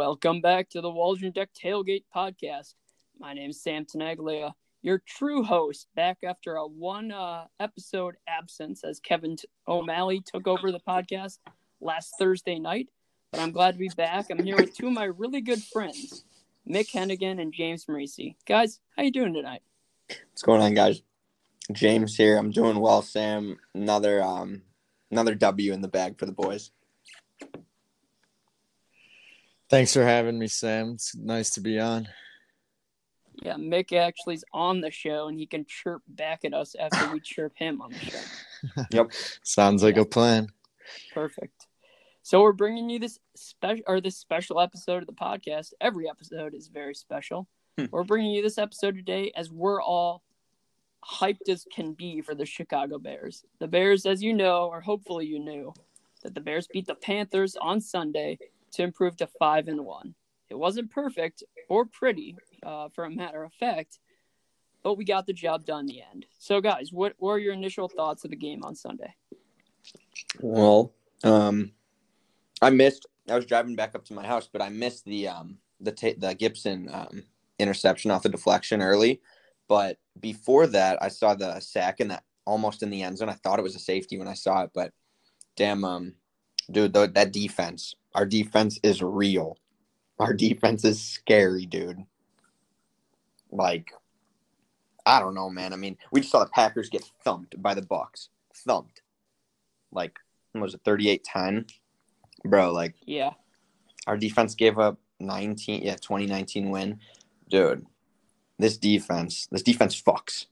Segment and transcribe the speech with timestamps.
[0.00, 2.72] Welcome back to the Waldron Deck Tailgate Podcast.
[3.18, 8.82] My name is Sam Tenaglia, your true host, back after a one uh, episode absence
[8.82, 9.36] as Kevin
[9.68, 11.36] O'Malley took over the podcast
[11.82, 12.88] last Thursday night.
[13.30, 14.30] But I'm glad to be back.
[14.30, 16.24] I'm here with two of my really good friends,
[16.66, 18.36] Mick Hennigan and James Marisi.
[18.46, 19.60] Guys, how you doing tonight?
[20.08, 21.02] What's going on, guys?
[21.72, 22.38] James here.
[22.38, 23.58] I'm doing well, Sam.
[23.74, 24.62] Another um
[25.10, 26.70] another W in the bag for the boys.
[29.70, 30.94] Thanks for having me, Sam.
[30.94, 32.08] It's nice to be on.
[33.40, 37.12] Yeah, Mick actually is on the show and he can chirp back at us after
[37.12, 38.18] we chirp him on the show.
[38.90, 39.12] Yep.
[39.42, 40.48] Sounds like a plan.
[41.14, 41.66] Perfect.
[42.22, 45.72] So we're bringing you this special or this special episode of the podcast.
[45.80, 47.48] Every episode is very special.
[47.78, 47.86] Hmm.
[47.90, 50.22] We're bringing you this episode today as we're all
[51.02, 53.44] hyped as can be for the Chicago Bears.
[53.60, 55.72] The Bears, as you know, or hopefully you knew,
[56.22, 58.38] that the Bears beat the Panthers on Sunday
[58.72, 60.14] to improve to five and one.
[60.48, 63.98] It wasn't perfect or pretty, uh, for a matter of fact,
[64.82, 66.26] but we got the job done in the end.
[66.38, 69.14] So, guys, what were your initial thoughts of the game on Sunday?
[70.40, 71.72] Well, um,
[72.62, 73.06] I missed.
[73.28, 76.34] I was driving back up to my house, but I missed the um the the
[76.34, 77.24] Gibson um
[77.58, 79.20] interception off the deflection early.
[79.68, 83.28] But before that, I saw the sack and that almost in the end zone.
[83.28, 84.92] I thought it was a safety when I saw it, but
[85.56, 86.14] damn, um,
[86.70, 89.56] dude, th- that defense, our defense is real.
[90.18, 92.04] Our defense is scary, dude.
[93.50, 93.92] Like,
[95.06, 95.72] I don't know, man.
[95.72, 98.28] I mean, we just saw the Packers get thumped by the Bucs.
[98.54, 99.02] Thumped.
[99.92, 100.18] Like,
[100.52, 101.70] what was it 38-10?
[102.44, 103.32] Bro, like Yeah.
[104.06, 106.98] our defense gave up 19 yeah 2019 win
[107.50, 107.84] dude
[108.58, 110.46] this defense this defense fucks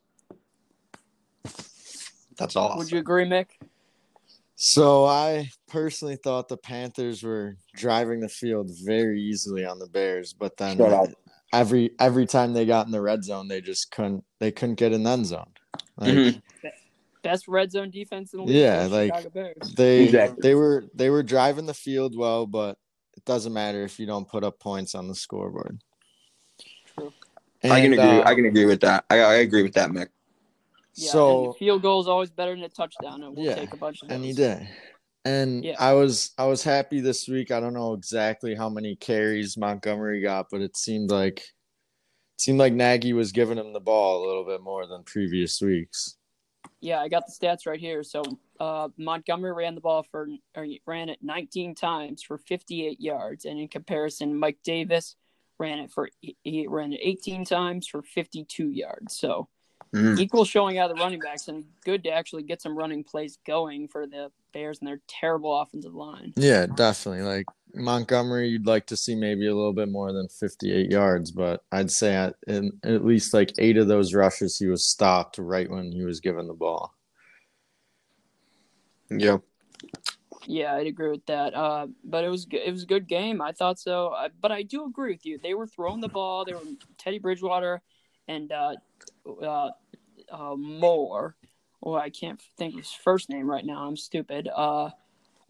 [2.37, 3.47] that's all Would you agree, Mick?
[4.61, 10.33] So I personally thought the Panthers were driving the field very easily on the Bears,
[10.33, 11.09] but then Shut up.
[11.53, 14.93] every every time they got in the red zone, they just couldn't they couldn't get
[14.93, 15.53] in the end zone.
[15.97, 16.43] Like, Mhm.
[17.23, 18.57] Best red zone defense in the league.
[18.57, 19.75] Yeah, the like- Bears.
[19.77, 20.39] They Exactly.
[20.43, 22.79] they were they were driving the field well, but
[23.17, 25.81] it doesn't matter if you don't put up points on the scoreboard.
[26.97, 27.13] True.
[27.63, 30.09] i can agree uh, i can agree with that i, I agree with that mick
[30.99, 33.77] Yeah, so field goal is always better than a touchdown, and we'll Yeah, take a
[33.77, 34.19] bunch of those.
[34.19, 34.69] any day.
[35.25, 35.77] And Yeah.
[35.79, 37.51] I was I was happy this week.
[37.51, 42.59] I don't know exactly how many carries Montgomery got, but it seemed like it seemed
[42.59, 46.17] like Nagy was giving him the ball a little bit more than previous weeks.
[46.81, 48.03] Yeah, I got the stats right here.
[48.05, 48.23] So
[48.61, 53.59] uh, Montgomery ran the ball for or ran it 19 times for 58 yards, and
[53.59, 55.17] in comparison, Mike Davis
[55.59, 59.19] ran it for he- he ran it 18 times for 52 yards.
[59.19, 59.49] So
[59.95, 60.19] Mhm.
[60.19, 63.39] equal showing out of the running backs, and good to actually get some running plays
[63.47, 66.35] going for the Bears and their terrible offensive line.
[66.37, 67.23] Yeah, definitely.
[67.23, 71.63] Like Montgomery, you'd like to see maybe a little bit more than 58 yards, but
[71.73, 75.71] I'd say at, in at least like eight of those rushes, he was stopped right
[75.71, 76.95] when he was given the ball.
[79.11, 79.43] yep
[80.47, 81.55] Yeah, I'd agree with that.
[81.55, 83.43] Uh, but it was g- it was a good game.
[83.43, 84.13] I thought so.
[84.15, 85.39] I, but I do agree with you.
[85.39, 86.45] They were throwing the ball.
[86.45, 86.61] They were
[86.97, 87.83] Teddy Bridgewater
[88.29, 88.77] and uh,
[89.29, 89.71] uh,
[90.31, 91.37] uh, Moore.
[91.81, 93.87] Well, I can't think of his first name right now.
[93.87, 94.49] I'm stupid.
[94.55, 94.91] Uh,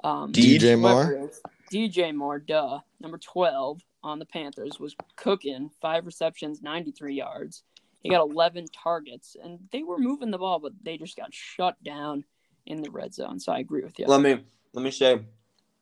[0.05, 1.05] um, DJ Moore?
[1.05, 1.43] whoever it is.
[1.73, 2.81] DJ Moore, duh.
[3.01, 5.71] Number 12 on the Panthers was cooking.
[5.81, 7.63] Five receptions, 93 yards.
[8.01, 11.83] He got 11 targets, and they were moving the ball, but they just got shut
[11.83, 12.25] down
[12.65, 13.41] in the red zone.
[13.41, 14.07] So I agree with you.
[14.07, 14.39] let me
[14.73, 15.21] let me say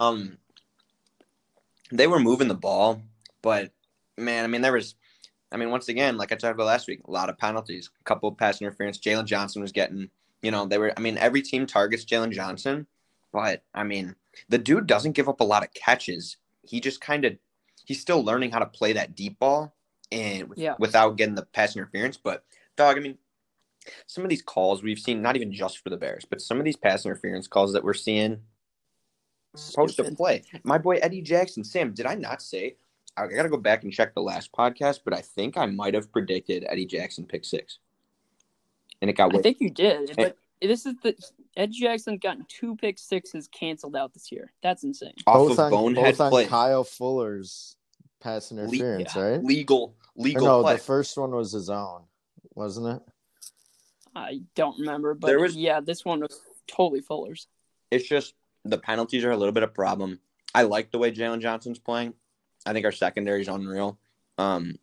[0.01, 0.39] um
[1.91, 3.03] they were moving the ball
[3.43, 3.71] but
[4.17, 4.95] man i mean there was
[5.53, 8.05] i mean once again like i talked about last week a lot of penalties a
[8.05, 10.09] couple of pass interference jaylon johnson was getting
[10.43, 12.87] you know they were i mean every team targets jaylon johnson
[13.33, 14.15] but i mean
[14.49, 17.37] the dude doesn't give up a lot of catches he just kind of
[17.85, 19.75] he's still learning how to play that deep ball
[20.13, 20.75] and Yeah.
[20.79, 22.45] without getting the pass interference but
[22.77, 23.19] dog i mean
[24.07, 26.65] some of these calls we've seen not even just for the bears but some of
[26.65, 28.41] these pass interference calls that we're seeing
[29.57, 30.43] supposed to play.
[30.65, 31.65] My boy Eddie Jackson.
[31.65, 32.77] Sam, did I not say?
[33.17, 36.13] I gotta go back and check the last podcast, but I think I might have
[36.13, 37.79] predicted Eddie Jackson pick six,
[39.01, 40.15] and it got I think you did, eh.
[40.17, 41.15] but this is the
[41.57, 44.53] Ed Jackson gotten two pick sixes canceled out this year.
[44.63, 45.15] That's insane.
[45.27, 46.47] off both of on, bonehead both on play.
[46.47, 47.77] Kyle Fuller's
[48.21, 49.23] pass interference, yeah.
[49.23, 49.45] right?
[49.45, 50.75] legal, Or legal no, play.
[50.75, 52.03] the first one was his own,
[52.55, 53.03] wasn't it?
[54.15, 57.49] I don't remember, but There was- yeah, this one was totally Fuller's.
[57.91, 58.35] it's just
[58.65, 60.19] the penalties are a little bit of problem.
[60.55, 62.15] I like the way Jaylon Johnson's playing.
[62.67, 63.99] I think our secondary is unreal.
[64.39, 64.77] Um,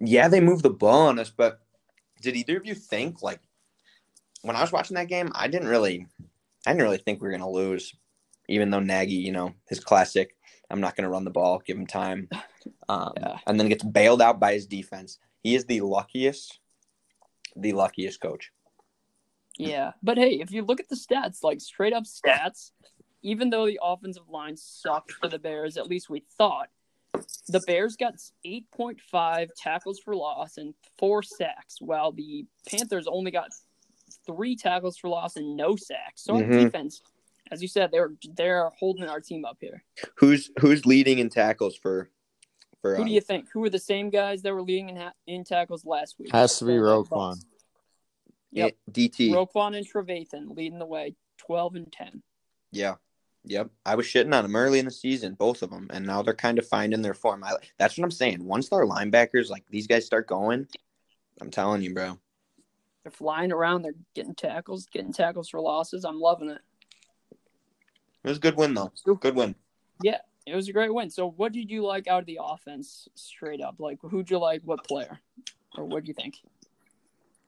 [0.00, 1.60] yeah, they moved the ball on us, but
[2.20, 3.40] did either of you think like
[4.42, 6.06] when I was watching that game, I didn't really,
[6.66, 7.94] I didn't really think we were gonna lose,
[8.48, 10.36] even though Nagy, you know, his classic
[10.72, 12.28] I'm not going to run the ball, give him time.
[12.88, 13.38] Um, Yeah.
[13.46, 15.18] And then gets bailed out by his defense.
[15.42, 16.60] He is the luckiest,
[17.56, 18.52] the luckiest coach.
[19.58, 22.70] Yeah, but hey, if you look at the stats, like straight up stats,
[23.22, 26.68] even though the offensive line sucked for the Bears, at least we thought,
[27.48, 28.14] the Bears got
[28.46, 33.50] 8.5 tackles for loss and four sacks, while the Panthers only got
[34.26, 36.22] three tackles for loss and no sacks.
[36.24, 36.64] So on Mhm.
[36.64, 37.02] defense,
[37.50, 39.84] as you said, they're they're holding our team up here.
[40.16, 42.10] Who's who's leading in tackles for
[42.80, 43.48] for Who uh, do you think?
[43.52, 46.32] Who are the same guys that were leading in, ha- in tackles last week?
[46.32, 47.08] Has to be Roquan.
[47.10, 47.44] Bucks.
[48.52, 48.76] Yep.
[48.90, 49.30] DT?
[49.30, 52.22] Roquan and Trevathan leading the way, 12 and 10.
[52.70, 52.96] Yeah.
[53.44, 53.70] Yep.
[53.84, 56.34] I was shitting on them early in the season, both of them, and now they're
[56.34, 57.42] kind of finding their form.
[57.42, 58.44] I, that's what I'm saying.
[58.44, 60.66] Once their linebackers, like these guys, start going,
[61.40, 62.18] I'm telling you, bro.
[63.02, 63.82] They're flying around.
[63.82, 66.04] They're getting tackles, getting tackles for losses.
[66.04, 66.60] I'm loving it.
[68.22, 68.92] It was a good win, though.
[69.20, 69.56] Good win.
[70.04, 71.10] Yeah, it was a great win.
[71.10, 73.76] So, what did you like out of the offense, straight up?
[73.78, 74.62] Like, who'd you like?
[74.64, 75.18] What player,
[75.76, 76.36] or what do you think?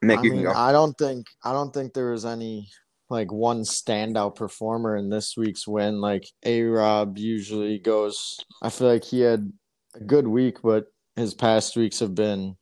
[0.03, 0.53] Mick, I you can mean, go.
[0.53, 2.69] I don't think I don't think there was any
[3.09, 6.01] like one standout performer in this week's win.
[6.01, 8.39] Like A Rob usually goes.
[8.61, 9.51] I feel like he had
[9.95, 12.57] a good week, but his past weeks have been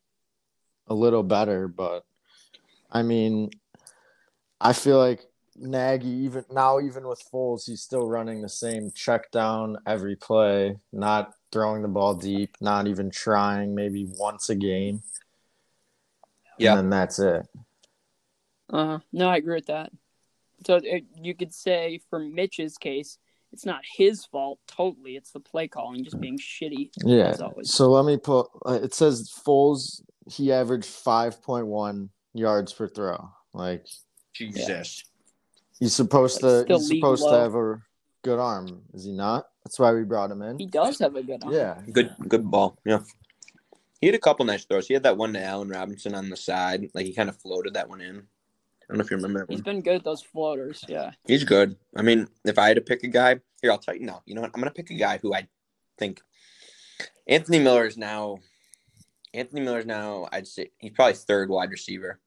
[0.88, 1.68] a little better.
[1.68, 2.04] But
[2.92, 3.51] I mean,
[4.60, 5.22] I feel like
[5.56, 10.78] Nagy even now, even with Foles, he's still running the same check down every play,
[10.92, 15.01] not throwing the ball deep, not even trying, maybe once a game.
[16.57, 16.72] Yeah.
[16.72, 17.48] And then that's it.
[18.69, 19.92] Uh, no, I agree with that.
[20.65, 23.17] So it, you could say for Mitch's case,
[23.51, 25.15] it's not his fault totally.
[25.15, 26.89] It's the play calling just being shitty.
[27.03, 27.27] Yeah.
[27.29, 27.71] As always.
[27.71, 28.47] So let me put.
[28.65, 30.01] uh, It says Foles.
[30.27, 33.29] He averaged five point one yards per throw.
[33.53, 33.85] Like
[34.33, 35.03] Jesus.
[35.79, 36.73] he's supposed Like, to.
[36.73, 37.81] He's league supposed to have a
[38.23, 38.81] good arm.
[38.94, 39.47] Is he not?
[39.63, 40.57] That's why we brought him in.
[40.57, 41.53] He does have a good arm.
[41.53, 41.79] Yeah.
[41.91, 42.77] Good good ball.
[42.85, 43.01] Yeah.
[44.01, 44.88] He had a couple nice throws.
[44.88, 46.89] He had that one to Allen Robinson on the side.
[46.94, 48.23] Like he kind of floated that one in.
[48.83, 49.75] I don't know if you remember that He's one.
[49.75, 50.83] been good at those floaters.
[50.88, 51.12] Yeah.
[51.25, 51.75] He's good.
[51.95, 54.06] I mean, if I had to pick a guy, here I'll tell you.
[54.06, 54.51] No, you know what?
[54.53, 55.47] I'm gonna pick a guy who I
[55.97, 56.21] think
[57.27, 58.38] Anthony Miller is now.
[59.33, 60.27] Anthony Miller is now.
[60.31, 62.19] I'd say he's probably third wide receiver.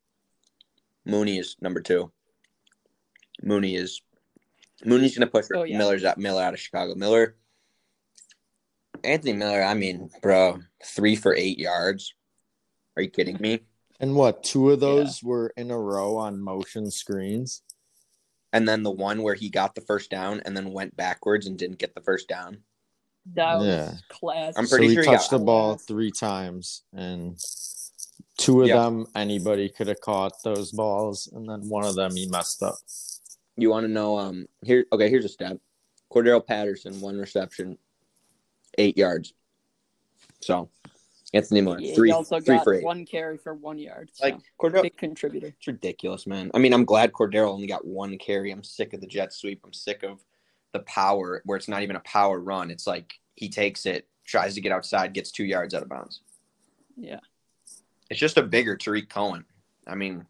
[1.05, 2.11] Mooney is number two.
[3.43, 4.00] Mooney is.
[4.85, 5.79] Mooney's gonna push Oh, yeah.
[5.79, 6.19] Miller's out.
[6.19, 6.94] Miller out of Chicago.
[6.94, 7.37] Miller.
[9.05, 9.62] Anthony Miller.
[9.62, 12.14] I mean, bro, three for eight yards.
[12.97, 13.61] Are you kidding me?
[14.00, 14.43] And what?
[14.43, 17.62] Two of those were in a row on motion screens.
[18.52, 21.58] And then the one where he got the first down and then went backwards and
[21.58, 22.58] didn't get the first down.
[23.34, 23.94] That was Yeah.
[24.08, 24.54] class.
[24.56, 27.37] I'm so pretty he sure he touched got- the ball three times, and
[28.38, 28.76] two of Yeah.
[28.82, 32.76] them anybody could have caught those balls, and then one of them he messed up.
[33.56, 34.19] You want to know?
[34.19, 34.87] Um, here.
[34.93, 35.58] Okay, here's a stat.
[36.12, 37.78] Cordero Patterson, one reception,
[38.78, 39.32] eight yards.
[40.40, 40.70] So,
[41.36, 42.84] Anthony Miller, Yeah, three, he also three got for eight.
[42.84, 44.10] one carry for one yard.
[44.12, 45.48] So Like Cordero, big contributor.
[45.48, 46.50] it's ridiculous, man.
[46.55, 48.50] I mean, I'm glad Cordero only got one carry.
[48.50, 49.60] I'm sick of the jet sweep.
[49.64, 50.24] I'm sick of
[50.72, 52.70] the power where it's not even a power run.
[52.70, 56.20] It's like he takes it, tries to get outside, gets two yards out of bounds.
[56.96, 57.20] Yeah.
[58.10, 59.44] It's just a bigger Tarik Cohen.
[59.86, 60.26] I mean,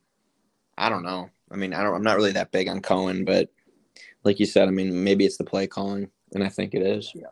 [0.76, 1.30] I don't know.
[1.50, 1.94] I mean, I don't.
[1.94, 3.50] I'm not really that big on Cohen, but
[4.24, 7.12] like you said, I mean, maybe it's the play calling, and I think it is.
[7.14, 7.26] Yeah,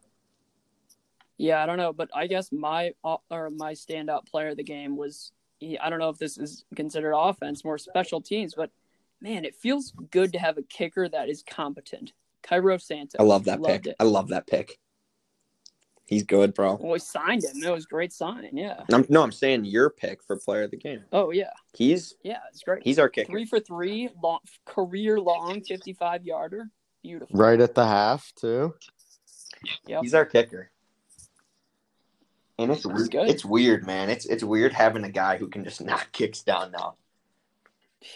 [1.38, 4.96] I don't know, but I guess my uh, or my standout player of the game
[4.96, 8.70] was he- I don't know if this is considered offense, more special teams, but
[9.20, 12.12] man, it feels good to have a kicker that is competent.
[12.42, 13.18] Cairo Santos.
[13.18, 13.86] I love that pick.
[13.86, 13.96] It.
[13.98, 14.78] I love that pick.
[16.06, 16.74] He's good, bro.
[16.74, 17.64] Well, we signed him.
[17.64, 18.50] It was a great sign.
[18.52, 18.82] Yeah.
[18.92, 21.02] I'm, no, I'm saying your pick for player of the game.
[21.12, 22.82] Oh yeah, He's yeah, it's great.
[22.84, 23.30] he's our kicker.
[23.32, 26.68] Three for three, long, career long, fifty-five yarder.
[27.02, 27.36] Beautiful.
[27.38, 28.74] Right at the half too.
[29.86, 30.02] Yep.
[30.02, 30.70] He's our kicker.
[32.58, 33.10] And it's That's weird.
[33.10, 33.28] good.
[33.30, 34.10] It's weird, man.
[34.10, 36.94] It's it's weird having a guy who can just knock kicks down now.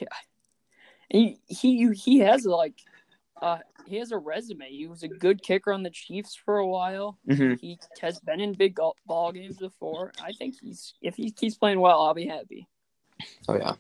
[0.01, 0.09] Yeah.
[1.09, 2.75] He he he has like
[3.41, 4.69] uh he has a resume.
[4.69, 7.19] He was a good kicker on the Chiefs for a while.
[7.29, 7.55] Mm-hmm.
[7.55, 10.13] He has been in big ball games before.
[10.23, 12.69] I think he's if he keeps playing well, I'll be happy.
[13.49, 13.75] Oh yeah.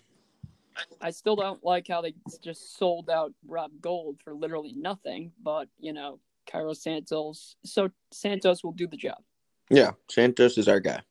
[1.00, 5.68] I still don't like how they just sold out Rob Gould for literally nothing, but
[5.78, 9.18] you know, Cairo Santos so Santos will do the job.
[9.70, 9.92] Yeah.
[10.10, 11.02] Santos is our guy.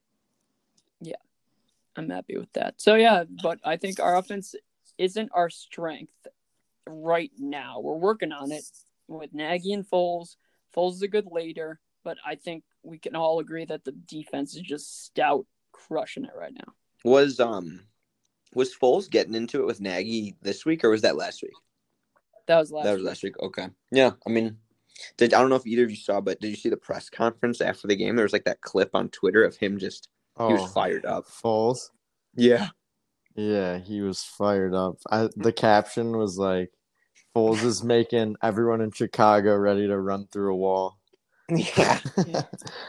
[1.01, 1.15] Yeah,
[1.95, 2.75] I'm happy with that.
[2.77, 4.55] So yeah, but I think our offense
[4.97, 6.27] isn't our strength
[6.87, 7.79] right now.
[7.79, 8.63] We're working on it
[9.07, 10.35] with Nagy and Foles.
[10.75, 14.55] Foles is a good leader, but I think we can all agree that the defense
[14.55, 16.73] is just stout, crushing it right now.
[17.03, 17.81] Was um
[18.53, 21.53] was Foles getting into it with Nagy this week or was that last week?
[22.47, 22.85] That was last.
[22.85, 23.07] that was week.
[23.07, 23.39] last week.
[23.39, 23.67] Okay.
[23.91, 24.11] Yeah.
[24.25, 24.57] I mean,
[25.17, 27.09] Did I don't know if either of you saw, but did you see the press
[27.09, 28.15] conference after the game?
[28.15, 31.25] There was like that clip on Twitter of him just he Oh, was fired up.
[31.25, 31.89] Foles.
[32.35, 32.67] Yeah.
[33.35, 34.95] Yeah, he was fired up.
[35.09, 36.71] I, the caption was like,
[37.35, 40.97] "Foles is making everyone in Chicago ready to run through a wall."
[41.49, 41.99] Yeah.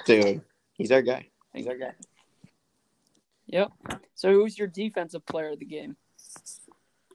[0.07, 0.43] Dude.
[0.75, 1.29] He's our guy.
[1.55, 1.93] He's our guy.
[3.47, 3.71] Yep.
[4.15, 5.97] So who's your defensive player of the game?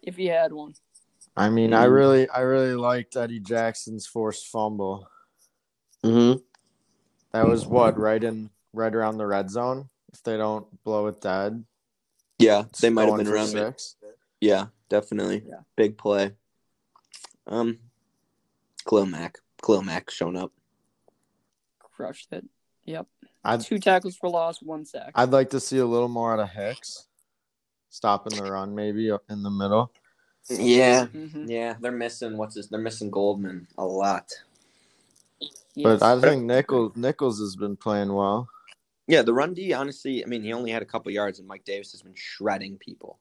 [0.01, 0.73] If you had one.
[1.35, 1.91] I mean, I Mm.
[1.93, 5.07] really, I really liked Eddie Jackson's forced fumble.
[6.03, 6.41] Mm-hmm.
[7.31, 9.89] That was what right in, right around the red zone.
[10.11, 11.65] If they don't blow it dead,
[12.37, 13.79] Yeah, they might have been for around it.
[13.79, 13.95] six.
[14.39, 15.43] Yeah, definitely.
[15.47, 15.61] Yeah.
[15.75, 16.35] Big play.
[17.47, 17.79] Um
[18.87, 19.39] Khalil Mack.
[19.65, 20.51] Khalil Mack showing up.
[21.79, 22.45] Crushed it.
[22.85, 23.07] Yep.
[23.43, 25.11] I'd, Two tackles for loss, one sack.
[25.15, 27.07] I'd like to see a little more out of Hicks,
[27.89, 29.91] stopping the run maybe in the middle.
[30.49, 31.05] Yeah.
[31.05, 32.67] hmm Yeah, they're missing what's this?
[32.67, 34.31] They're missing Goldman a lot.
[35.75, 38.47] But I think Nichols Nichols has been playing well.
[39.07, 41.65] Yeah, the run D, honestly, I mean, he only had a couple yards, and Mike
[41.65, 43.19] Davis has been shredding people.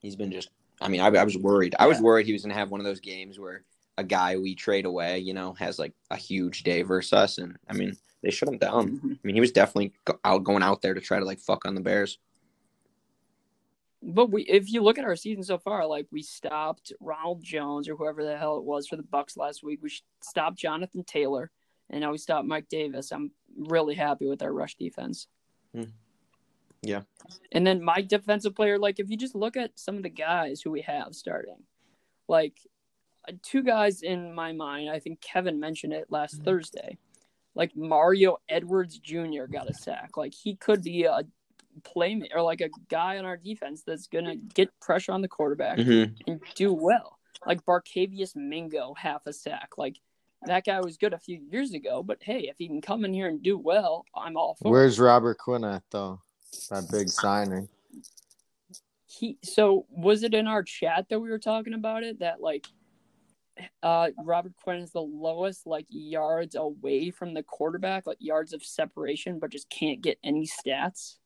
[0.00, 1.76] He's been just, I mean, I, I was worried.
[1.78, 3.62] I was worried he was going to have one of those games where
[3.96, 7.38] a guy we trade away, you know, has like a huge day versus us.
[7.38, 8.98] And I mean, they shut him down.
[8.98, 9.12] Mhm.
[9.12, 9.92] I mean, he was definitely
[10.24, 12.18] out going out there to try to like fuck on the Bears.
[14.02, 17.88] But we, if you look at our season so far, like we stopped Ronald Jones
[17.88, 19.80] or whoever the hell it was for the Bucs last week.
[19.82, 19.90] We
[20.22, 21.50] stopped Jonathan Taylor,
[21.90, 23.10] and now we stopped Mike Davis.
[23.10, 25.26] I'm really happy with our rush defense.
[25.74, 25.84] Hmm.
[26.82, 27.02] Yeah.
[27.52, 30.60] And then my defensive player, like if you just look at some of the guys
[30.60, 31.64] who we have starting,
[32.28, 32.54] like
[33.42, 34.90] two guys in my mind.
[34.90, 36.98] I think Kevin mentioned it last Thursday.
[37.54, 39.44] Like Mario Edwards Jr.
[39.50, 40.16] got a sack.
[40.16, 41.22] Like he could be a
[41.82, 45.78] playmaker or like a guy on our defense that's gonna get pressure on the quarterback
[45.78, 46.14] Mm-hmm.
[46.26, 47.18] and do well.
[47.46, 49.70] Like Barkevious Mingo, half a sack.
[49.76, 49.96] Like
[50.46, 53.12] that guy was good a few years ago, but hey, if he can come in
[53.14, 54.70] here and do well, I'm all for it.
[54.70, 56.20] Where's Robert Quinn at though?
[56.70, 57.68] That big signing.
[59.06, 62.66] he so was it in our chat that we were talking about it that like
[63.82, 68.62] uh Robert Quinn is the lowest like yards away from the quarterback, like yards of
[68.64, 71.16] separation, but just can't get any stats.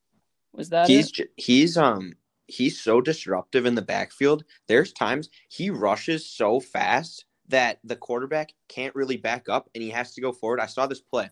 [0.53, 1.31] Was that He's it?
[1.37, 2.13] he's um
[2.47, 4.43] he's so disruptive in the backfield.
[4.67, 9.89] There's times he rushes so fast that the quarterback can't really back up and he
[9.89, 10.59] has to go forward.
[10.59, 11.29] I saw this play.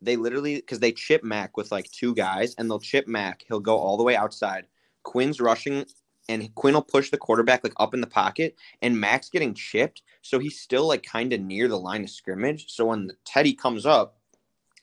[0.00, 3.44] They literally because they chip Mack with like two guys and they'll chip Mack.
[3.48, 4.66] He'll go all the way outside.
[5.02, 5.84] Quinn's rushing
[6.28, 10.02] and Quinn will push the quarterback like up in the pocket and Mack's getting chipped.
[10.22, 12.70] So he's still like kind of near the line of scrimmage.
[12.70, 14.18] So when Teddy comes up,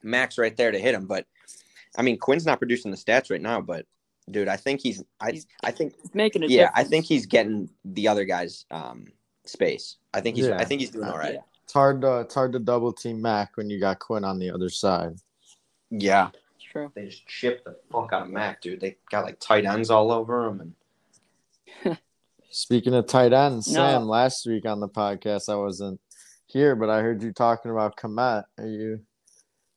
[0.03, 1.07] Mack's right there to hit him.
[1.07, 1.25] But
[1.95, 3.85] I mean, Quinn's not producing the stats right now, but
[4.29, 6.49] dude, I think he's I He's- I think It's making it.
[6.49, 9.05] yeah, I think he's getting the other guys um
[9.45, 9.97] space.
[10.13, 10.57] I think he's Yeah.
[10.57, 11.35] I think he's doing all right.
[11.35, 11.41] Yeah.
[11.63, 14.51] It's hard to it's hard to double team Mack when you got Quinn on the
[14.51, 15.15] other side.
[15.89, 16.31] Yeah.
[16.71, 16.91] True.
[16.95, 18.81] They just chipped the fuck out of Mack, dude.
[18.81, 20.73] They got like tight ends all over him
[21.85, 21.97] and
[22.49, 23.79] Speaking of tight ends, No.
[23.85, 25.99] Sam, last week on the podcast I wasn't
[26.45, 28.45] here, but I heard you talking about Kmet.
[28.57, 29.01] Are you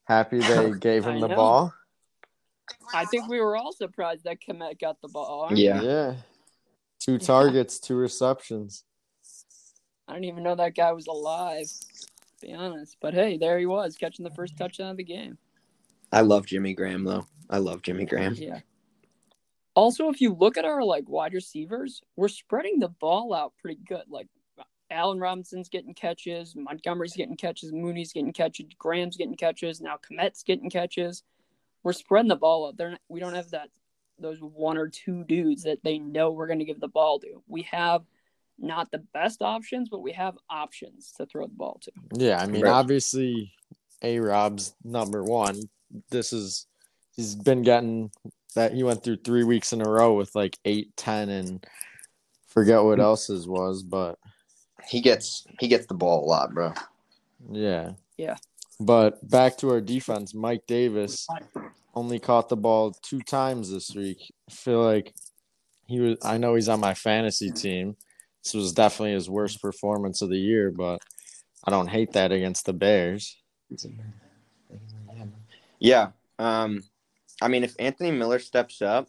[0.05, 1.35] happy they gave him the know.
[1.37, 1.75] ball?
[2.95, 5.49] I think we were all surprised that Kmet got the ball.
[5.53, 5.83] Yeah.
[5.83, 6.15] Yeah.
[6.99, 8.85] Two targets, two receptions.
[10.07, 11.67] I didn't even know that guy was alive.
[11.67, 15.39] To be honest, but hey, there he was catching the first touchdown of the game.
[16.13, 17.27] I love Jimmy Graham though.
[17.49, 18.35] I love Jimmy Graham.
[18.35, 18.61] Yeah.
[19.75, 23.81] Also, if you look at our like wide receivers, we're spreading the ball out pretty
[23.87, 24.05] good.
[24.09, 24.29] Like
[24.91, 30.43] Allen Robinson's getting catches, Montgomery's getting catches, Mooney's getting catches, Graham's getting catches, now Kmet's
[30.43, 31.23] getting catches.
[31.83, 32.77] We're spreading the ball up.
[32.77, 33.69] They're not, we don't have that
[34.19, 37.43] those one or two dudes that they know we're going to give the ball to.
[37.49, 38.03] We have
[38.59, 41.93] not the best options, but we have options to throw the ball to.
[42.13, 42.71] Yeah, I mean, Right.
[42.71, 43.55] obviously,
[44.03, 45.63] A Rob's number one.
[46.11, 46.67] This is
[47.17, 48.11] he's been getting
[48.55, 51.67] that he went through three weeks in a row with like eight, ten, and
[52.49, 54.19] forget what else's was, but
[54.87, 56.75] He gets he gets the ball a lot, bro.
[57.51, 58.37] yeah, Yeah.
[58.81, 61.27] But back to our defense, Mike Davis
[61.95, 64.33] only caught the ball two times this week.
[64.49, 65.15] I feel like
[65.87, 66.17] he was.
[66.25, 67.97] I know he's on my fantasy team.
[68.43, 71.03] This was definitely his worst performance of the year, but
[71.65, 73.37] I don't hate that against the Bears.
[75.79, 76.13] Yeah.
[76.39, 76.83] Um
[77.43, 79.09] I mean if Anthony Miller steps up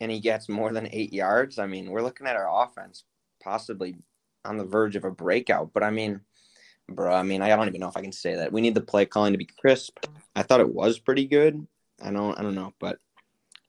[0.00, 3.04] and he gets more than eight yards, I mean, we're looking at our offense
[3.40, 3.96] possibly
[4.44, 5.72] on the verge of a breakout.
[5.72, 6.20] But I mean,
[6.88, 8.52] bro, I mean, I don't even know if I can say that.
[8.52, 9.98] We need the play calling to be crisp.
[10.36, 11.66] I thought it was pretty good.
[12.02, 12.98] I don't I don't know, but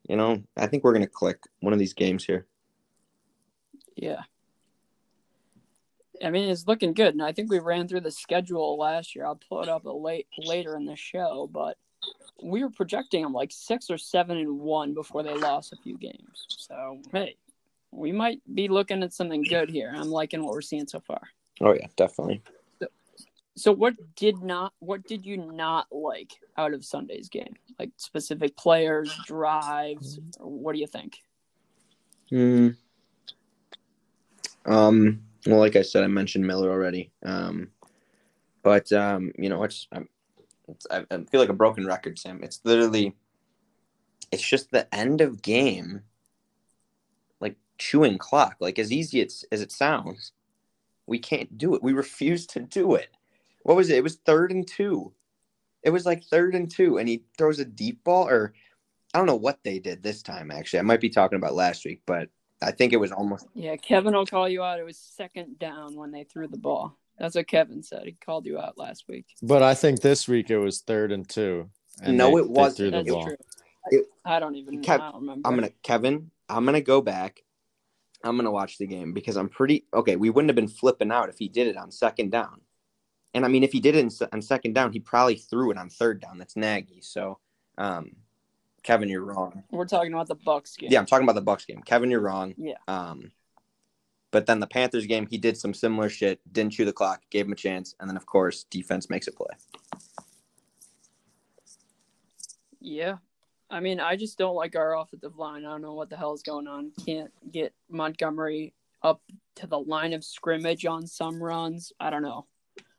[0.08, 2.46] you know, I think we're gonna click one of these games here.
[3.96, 4.22] Yeah.
[6.24, 9.26] I mean, it's looking good, and I think we ran through the schedule last year.
[9.26, 11.78] I'll pull it up a late later in the show, but
[12.42, 15.98] we were projecting them like six or seven and one before they lost a few
[15.98, 16.46] games.
[16.50, 17.36] So hey,
[17.92, 19.94] we might be looking at something good here.
[19.96, 21.22] I'm liking what we're seeing so far.
[21.62, 22.42] Oh yeah, definitely.
[23.58, 27.56] So what did not what did you not like out of Sunday's game?
[27.80, 31.20] Like specific players, drives, what do you think?
[32.30, 32.70] Hmm.
[34.66, 35.22] Um.
[35.46, 37.12] Well, like I said, I mentioned Miller already.
[37.24, 37.70] Um,
[38.64, 39.88] but um, you know, it's,
[40.68, 42.40] it's I, I feel like a broken record, Sam.
[42.44, 43.16] It's literally,
[44.32, 46.02] it's just the end of game,
[47.40, 48.58] like chewing clock.
[48.60, 50.32] Like as easy as as it sounds,
[51.06, 51.84] we can't do it.
[51.84, 53.10] We refuse to do it.
[53.66, 53.98] What was it?
[53.98, 55.12] It was third and two.
[55.82, 58.54] It was like third and two, and he throws a deep ball, or
[59.12, 60.52] I don't know what they did this time.
[60.52, 62.30] Actually, I might be talking about last week, but
[62.62, 64.80] I think it was almost Yeah, Kevin will call you out.
[64.80, 66.96] It was second down when they threw the ball.
[67.18, 68.04] That's what Kevin said.
[68.06, 69.26] He called you out last week.
[69.42, 71.68] But I think this week it was third and two.
[72.04, 72.92] and No, they- it wasn't.
[72.92, 73.24] the That's ball.
[73.26, 73.38] true.
[73.90, 75.48] It- I don't even Kev- I don't remember.
[75.48, 76.30] I'm gonna Kevin.
[76.50, 77.42] I'm gonna go back.
[78.24, 80.18] I'm gonna watch the game because I'm pretty okay.
[80.18, 82.62] We wouldn't have been flipping out if he did it on second down,
[83.36, 85.78] and I mean if he did it in, on second down, he probably threw it
[85.78, 86.40] on third down.
[86.40, 87.02] That's Nagy.
[87.02, 87.38] So,
[87.78, 88.16] um,
[88.82, 89.64] Kevin, you're wrong.
[89.70, 90.90] We're talking about the Bucs game.
[90.92, 91.82] Yeah, I'm talking about the Bucs game.
[91.86, 92.56] Kevin, you're wrong.
[92.58, 92.78] Yeah.
[92.88, 93.32] Um,
[94.32, 96.40] but then the Panthers game, he did some similar shit.
[96.52, 97.22] Didn't chew the clock.
[97.30, 99.54] Gave him a chance, and then of course defense makes a play.
[102.80, 103.18] Yeah.
[103.70, 105.66] I mean, I just don't like our offensive line.
[105.66, 106.92] I don't know what the hell is going on.
[107.06, 109.22] Can't get Montgomery up
[109.56, 111.92] to the line of scrimmage on some runs.
[112.00, 112.46] I don't know.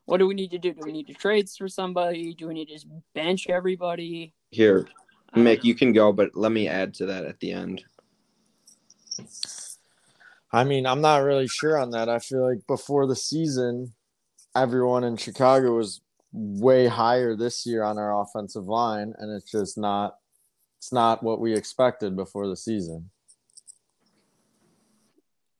[0.07, 0.73] What do we need to do?
[0.73, 2.33] Do we need to trade for somebody?
[2.33, 4.33] Do we need to just bench everybody?
[4.51, 4.89] Here,
[5.33, 7.85] I Mick, you can go, but let me add to that at the end.
[10.53, 12.09] I mean, I'm not really sure on that.
[12.09, 13.93] I feel like before the season,
[14.55, 16.01] everyone in Chicago was
[16.33, 20.17] way higher this year on our offensive line, and it's just not
[20.79, 23.11] it's not what we expected before the season.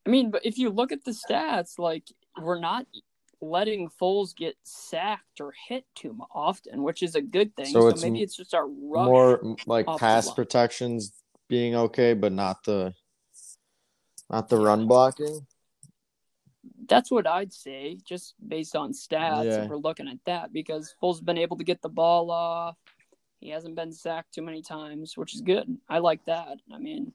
[0.07, 2.05] I mean, but if you look at the stats, like
[2.41, 2.87] we're not
[3.51, 7.67] letting Foles get sacked or hit too often, which is a good thing.
[7.67, 9.07] So So, it's maybe it's just our rush.
[9.07, 11.13] More like pass protections
[11.49, 12.95] being okay, but not the
[14.31, 15.47] not the run blocking.
[16.89, 19.45] That's what I'd say, just based on stats.
[19.45, 19.65] Yeah.
[19.65, 22.77] If we're looking at that, because Foles been able to get the ball off.
[23.41, 25.69] He hasn't been sacked too many times, which is good.
[25.89, 26.59] I like that.
[26.73, 27.13] I mean,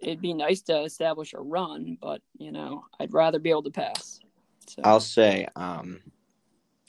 [0.00, 3.70] it'd be nice to establish a run, but you know, I'd rather be able to
[3.70, 4.20] pass.
[4.70, 6.00] So I'll say, um,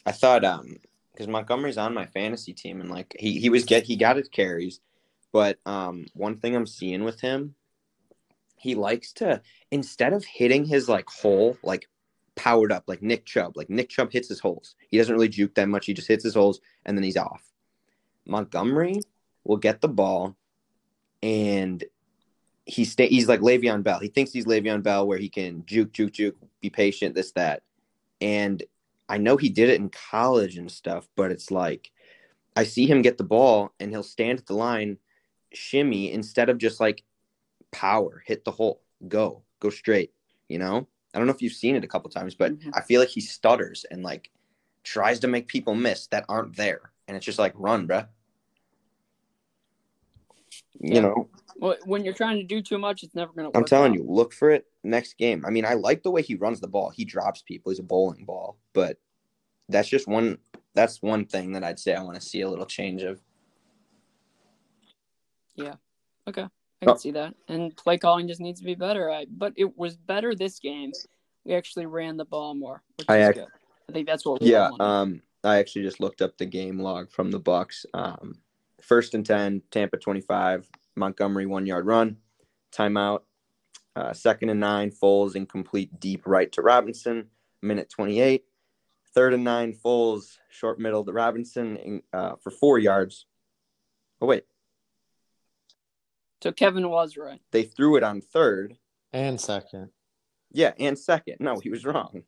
[0.06, 0.78] I thought, um,
[1.12, 4.30] because Montgomery's on my fantasy team, and like he he was get he got his
[4.30, 4.80] carries,
[5.32, 7.56] but um, one thing I'm seeing with him,
[8.58, 9.42] he likes to
[9.72, 11.90] instead of hitting his like hole like
[12.36, 14.76] powered up like Nick Chubb, like Nick Chubb hits his holes.
[14.90, 15.88] He doesn't really juke that much.
[15.88, 17.44] He just hits his holes and then he's off.
[18.28, 19.00] Montgomery
[19.44, 20.36] will get the ball,
[21.24, 21.84] and
[22.66, 23.08] he stay.
[23.08, 24.00] He's like Le'Veon Bell.
[24.00, 27.64] He thinks he's Le'Veon Bell, where he can juke, juke, juke, be patient, this, that.
[28.22, 28.64] And
[29.10, 31.92] I know he did it in college and stuff, but it's like
[32.56, 34.98] I see him get the ball and he'll stand at the line,
[35.52, 37.04] shimmy instead of just like
[37.72, 40.14] power, hit the hole, go, go straight.
[40.48, 42.72] You know, I don't know if you've seen it a couple times, but Mhm.
[42.74, 44.30] I feel like he stutters and like
[44.84, 48.08] tries to make people miss that aren't there, and it's just like run, bruh.
[50.80, 51.02] You Yeah.
[51.02, 53.58] know, Well, when you're trying to do too much, it's never going to work.
[53.58, 53.98] I'm telling out.
[53.98, 55.46] you, look for it next game.
[55.46, 56.90] I mean, I like the way he runs the ball.
[56.90, 57.72] He drops people.
[57.72, 58.98] He's a bowling ball, but
[59.70, 60.38] that's just one.
[60.74, 63.22] That's one thing that I'd say I want to see a little change of.
[65.56, 65.76] Yeah.
[66.28, 66.96] Okay, I can Oh.
[66.96, 67.36] see that.
[67.48, 69.10] And play calling just needs to be better.
[69.12, 70.92] I, but it was better this game.
[71.44, 73.48] We actually ran the ball more, which I is ac- good.
[73.90, 74.70] I think that's what we Yeah.
[74.80, 75.22] Um.
[75.44, 77.86] I actually just looked up the game log from the Bucs.
[77.94, 78.36] Um.
[78.82, 80.68] First and ten, Tampa twenty-five,
[81.02, 82.18] Montgomery one yard run,
[82.72, 83.22] timeout.
[83.96, 87.28] Uh, second and nine, Foles incomplete deep right to Robinson,
[87.62, 88.46] minute twenty-eight.
[89.14, 93.26] Third and nine, Foles short middle to Robinson in- uh, for four yards.
[94.22, 94.46] Oh wait,
[96.42, 97.42] so Kevin was right.
[97.52, 98.78] they threw it on third.
[99.12, 99.90] And second.
[100.54, 101.38] Yeah, and second.
[101.40, 102.24] No, he was wrong.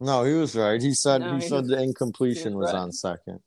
[0.00, 0.82] No, he was right.
[0.82, 2.80] He said No, he, he said was- the incompletion he was, was right.
[2.80, 3.40] on second.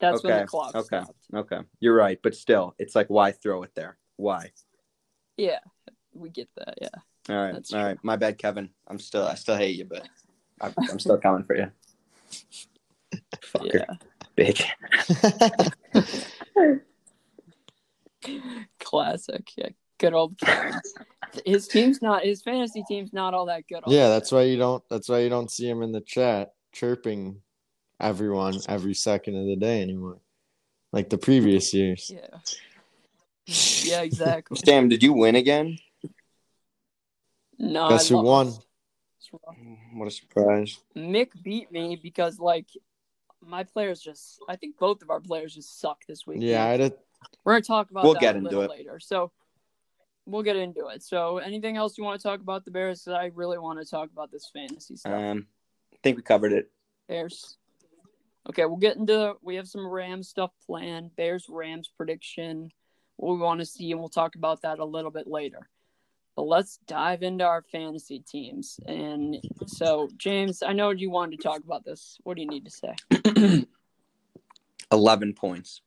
[0.00, 0.86] That's when Okay, the clock okay.
[1.02, 1.26] stopped.
[1.34, 3.98] Okay, you're right, but still, it's like why throw it there?
[4.16, 4.50] Why?
[5.36, 5.58] Yeah,
[6.14, 6.74] we get that.
[6.80, 6.88] Yeah.
[7.28, 7.88] All right, That's all true.
[7.88, 7.98] right.
[8.02, 8.70] My bad, Kevin.
[8.88, 10.08] I'm still, I still hate you, but
[10.60, 11.70] I'm, I'm still coming for you.
[13.42, 13.94] Fucker, Yeah.
[14.36, 14.60] big.
[18.80, 19.50] Classic.
[19.56, 19.68] Yeah.
[19.98, 20.80] Good old Kevin.
[21.44, 23.82] his team's not his fantasy team's not all that good.
[23.86, 24.82] Yeah, that's why you don't.
[24.88, 27.42] That's why you don't see him in the chat chirping
[28.00, 30.18] everyone every second of the day anymore,
[30.92, 32.10] like the previous years.
[32.12, 32.38] Yeah.
[33.46, 34.58] Yeah, exactly.
[34.64, 35.78] Sam, did you win again?
[37.58, 38.52] No, Guess I who won?
[39.92, 40.78] What a surprise!
[40.96, 42.66] Mick beat me because like
[43.42, 46.38] my players just I think both of our players just suck this week.
[46.40, 46.92] Yeah, I had a
[47.44, 48.70] We're gonna talk about We'll that get a into little it.
[48.70, 48.98] later.
[48.98, 49.30] So
[50.26, 51.02] we'll get into it.
[51.02, 53.04] So anything else you want to talk about the Bears?
[53.04, 55.12] 'Cause I really want to talk about this fantasy stuff.
[55.12, 55.46] Um,
[55.92, 56.70] I think we covered it.
[57.08, 57.58] Bears.
[58.48, 61.14] Okay, we'll get into we have some Rams stuff planned.
[61.16, 62.70] Bears Rams prediction.
[63.16, 65.68] What we want to see, and we'll talk about that a little bit later.
[66.36, 68.80] But let's dive into our fantasy teams.
[68.86, 72.18] And so, James, I know you wanted to talk about this.
[72.22, 73.66] What do you need to say?
[74.92, 75.82] 11 points.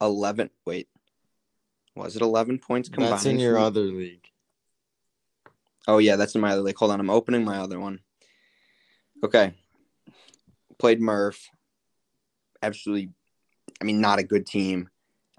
[0.00, 0.50] 11.
[0.64, 0.88] Wait.
[1.94, 3.12] Was it 11 points combined?
[3.12, 4.24] that's in your for other league.
[5.86, 6.76] Oh, yeah, that's in my other league.
[6.78, 7.00] Hold on.
[7.00, 8.00] I'm opening my other one.
[9.22, 9.52] Okay.
[10.78, 11.50] Played Murph.
[12.62, 13.10] Absolutely,
[13.80, 14.88] I mean, not a good team.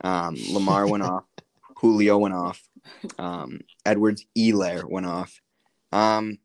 [0.03, 1.25] Um, Lamar went off.
[1.75, 2.62] Julio went off.
[3.17, 5.41] Um, Edwards Helaire went off.
[5.91, 6.39] Um,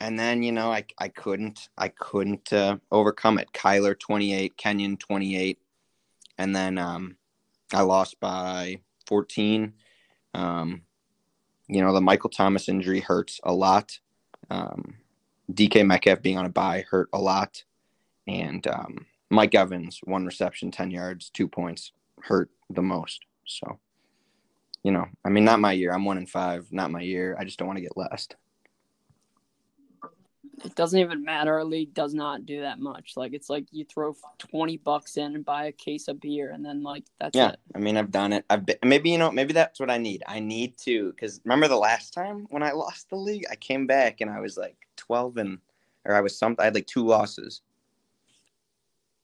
[0.00, 3.52] and then, you know, I, I couldn't, I couldn't uh, overcome it.
[3.52, 5.58] Kyler 28, Kenyan 28.
[6.38, 7.16] And then um,
[7.72, 9.74] I lost by 14.
[10.32, 10.82] Um,
[11.68, 13.98] you know, the Michael Thomas injury hurts a lot.
[14.48, 14.94] Um,
[15.52, 17.62] DK Metcalf being on a bye hurt a lot.
[18.26, 21.92] And um, Mike Evans, one reception, 10 yards, two points,
[22.24, 23.24] hurt the most.
[23.46, 23.78] So,
[24.82, 25.92] you know, I mean, not my year.
[25.92, 27.36] I'm one in five, not my year.
[27.38, 28.36] I just don't want to get last.
[30.64, 31.54] It doesn't even matter.
[31.54, 33.14] Our league does not do that much.
[33.16, 36.64] Like it's like you throw twenty bucks in and buy a case of beer, and
[36.64, 37.60] then like that's Yeah, it.
[37.74, 38.44] I mean, I've done it.
[38.50, 40.22] I've been, maybe you know, maybe that's what I need.
[40.26, 43.86] I need to because remember the last time when I lost the league, I came
[43.86, 45.58] back and I was like twelve and
[46.04, 46.60] or I was something.
[46.62, 47.62] I had like two losses.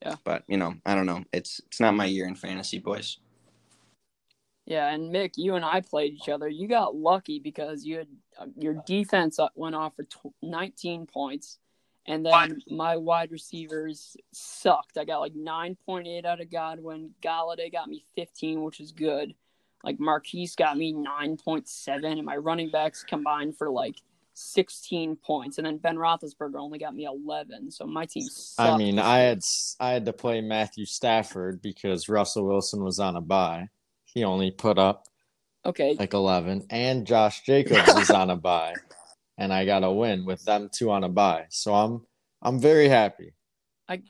[0.06, 0.16] Yeah.
[0.24, 1.24] but you know, I don't know.
[1.32, 3.18] It's it's not my year in fantasy, boys.
[4.66, 6.48] Yeah, and Mick, you and I played each other.
[6.48, 11.58] You got lucky because you had uh, your defense went off for tw- 19 points,
[12.06, 14.98] and then my wide receivers sucked.
[14.98, 17.10] I got like 9.8 out of Godwin.
[17.22, 19.34] Golladay got me 15, which is good.
[19.84, 24.02] Like Marquise got me 9.7, and my running backs combined for like
[24.38, 27.70] 16 points, and then Ben Roethlisberger only got me 11.
[27.70, 28.70] So my team sucked.
[28.70, 29.42] I mean, I had
[29.80, 33.68] I had to play Matthew Stafford because Russell Wilson was on a bye.
[34.04, 35.06] He only put up
[35.64, 35.96] okay.
[35.98, 38.74] like 11, and Josh Jacobs was on a bye,
[39.38, 41.46] and I got a win with them two on a bye.
[41.48, 42.06] So I'm
[42.42, 43.32] I'm very happy.
[43.88, 44.02] I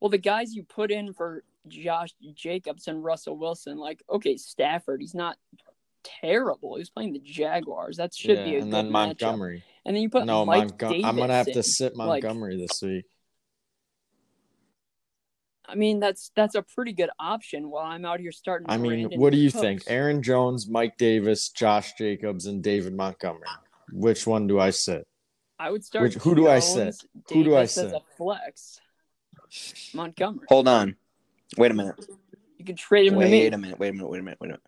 [0.00, 5.00] well, the guys you put in for Josh Jacobs and Russell Wilson, like okay, Stafford,
[5.00, 5.38] he's not
[6.20, 6.76] terrible.
[6.76, 7.96] He's playing the Jaguars.
[7.98, 8.92] That should Yeah, be a and good then matchup.
[8.92, 9.64] Montgomery.
[9.84, 10.98] And then you put No, Mike Montgomery.
[10.98, 11.08] Davis.
[11.08, 11.54] I'm gonna have in.
[11.54, 13.04] to sit like- Montgomery this week.
[15.70, 17.68] I mean, that's that's a pretty good option.
[17.70, 18.70] While I'm out here starting.
[18.70, 19.60] I mean, Brandon what do you Cooks.
[19.60, 19.82] think?
[19.86, 23.46] Aaron Jones, Mike Davis, Josh Jacobs, and David Montgomery.
[23.92, 25.06] Which one do I sit?
[25.58, 26.04] I would start.
[26.04, 27.10] Which- who do I Jones, sit?
[27.34, 27.94] Who do I Davis as sit?
[27.94, 28.80] a flex.
[29.94, 30.46] Montgomery.
[30.48, 30.96] Hold on.
[31.58, 31.96] Wait a minute.
[32.56, 33.30] You could trade him to me.
[33.30, 33.78] Wait a minute.
[33.78, 34.08] Wait a minute.
[34.10, 34.38] Wait a minute.
[34.40, 34.62] Wait a minute.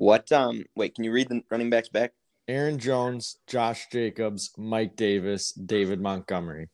[0.00, 0.32] What?
[0.32, 0.64] Um.
[0.74, 0.94] Wait.
[0.94, 2.12] Can you read the running backs back?
[2.48, 6.70] Aaron Jones, Josh Jacobs, Mike Davis, David Montgomery.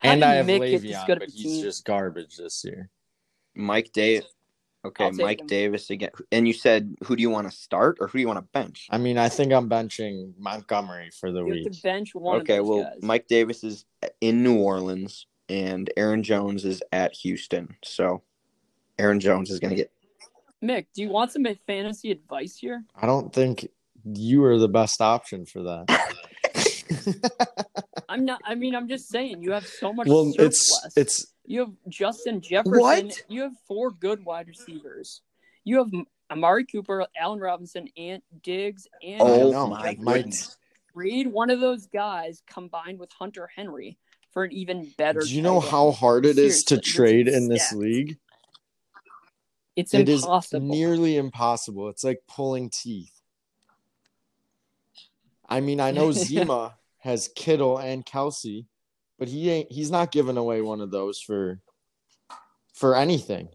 [0.00, 1.62] How and I have Mick Le'Veon, but he's team?
[1.62, 2.88] just garbage this year.
[3.54, 4.26] Mike Davis.
[4.84, 5.46] Okay, Mike him.
[5.46, 6.10] Davis again.
[6.32, 8.48] And you said who do you want to start or who do you want to
[8.58, 8.86] bench?
[8.90, 11.72] I mean, I think I'm benching Montgomery for the You have week.
[11.72, 13.02] to bench one Okay, of those well, guys.
[13.02, 13.84] Mike Davis is
[14.22, 17.76] in New Orleans and Aaron Jones is at Houston.
[17.84, 18.22] So
[18.98, 19.92] Aaron Jones is going to get.
[20.66, 22.84] Mick, do you want some fantasy advice here?
[23.00, 23.68] I don't think
[24.04, 25.86] you are the best option for that.
[28.08, 28.40] I'm not.
[28.44, 30.84] I mean, I'm just saying you have so much well, surplus.
[30.86, 32.80] it's it's you have Justin Jefferson.
[32.80, 33.22] What?
[33.28, 35.22] You have four good wide receivers.
[35.64, 35.90] You have
[36.30, 39.66] Amari Cooper, Allen Robinson, and Diggs, and Oh know.
[39.68, 40.04] my Jefferson.
[40.04, 40.56] Mike- goodness.
[40.94, 43.98] Read one of those guys combined with Hunter Henry
[44.32, 45.20] for an even better.
[45.20, 47.80] do you know how hard it is to Seriously, trade this is in this stacked.
[47.82, 48.18] league?
[49.76, 50.66] It's It is impossible.
[50.66, 51.88] nearly impossible.
[51.90, 53.12] It's like pulling teeth.
[55.48, 58.66] I mean, I know Zima has Kittle and Kelce,
[59.18, 61.60] but he ain't he's not giving away one of those for
[62.72, 63.48] for anything.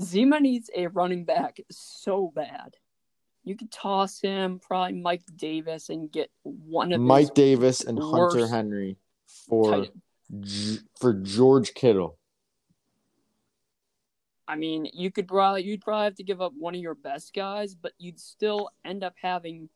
[0.00, 2.76] Zima needs a running back so bad.
[3.44, 8.46] You could toss him probably Mike Davis and get one of Mike Davis and Hunter
[8.46, 8.96] Henry
[9.48, 9.86] for
[10.40, 12.18] G- for George Kittle.
[14.50, 17.32] I mean, you could probably you'd probably have to give up one of your best
[17.32, 19.68] guys, but you'd still end up having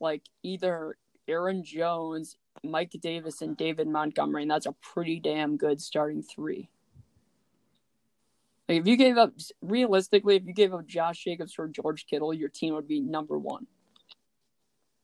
[0.00, 0.96] like either
[1.28, 6.70] Aaron Jones, Mike Davis, and David Montgomery, and that's a pretty damn good starting three.
[8.70, 12.32] Like if you gave up realistically, if you gave up Josh Jacobs for George Kittle,
[12.32, 13.66] your team would be number one.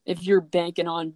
[0.07, 1.13] If you're banking on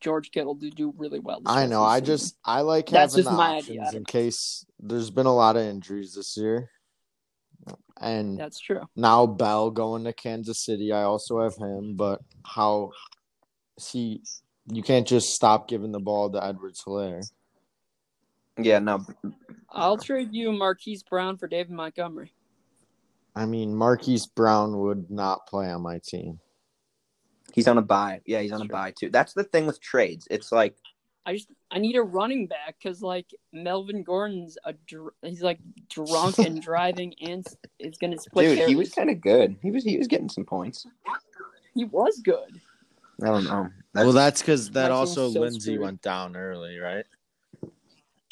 [0.00, 1.80] George Kittle to do really well, this I know.
[1.80, 3.98] the I just I like That's having just the my options idea.
[3.98, 6.70] in case there's been a lot of injuries this year,
[8.00, 8.82] and that's true.
[8.96, 10.92] now Bell going to Kansas City.
[10.92, 12.90] I also have him, but how
[13.78, 14.22] see
[14.72, 17.22] you can't just stop giving the ball to Edwards Helaire.
[18.58, 19.04] Yeah, no,
[19.70, 22.32] I'll trade you Marquise Brown for David Montgomery.
[23.34, 26.40] I mean, Marquise Brown would not play on my team.
[27.52, 28.20] he's on a bye.
[28.26, 28.72] Yeah, he's on a Sure.
[28.72, 29.10] bye too.
[29.10, 30.26] That's the thing with trades.
[30.30, 30.74] It's like
[31.28, 35.58] I just I need a running back because like Melvin Gordon's a dr- he's like
[35.90, 37.44] drunk and driving and
[37.80, 38.56] is gonna split.
[38.58, 39.56] dude, he was kind of good.
[39.60, 40.86] He was he was getting some points.
[41.74, 42.60] he was good.
[43.22, 43.68] I don't know.
[43.94, 45.80] well, that's because that My also team's so Lindsay screwed.
[45.80, 47.04] went down early, right?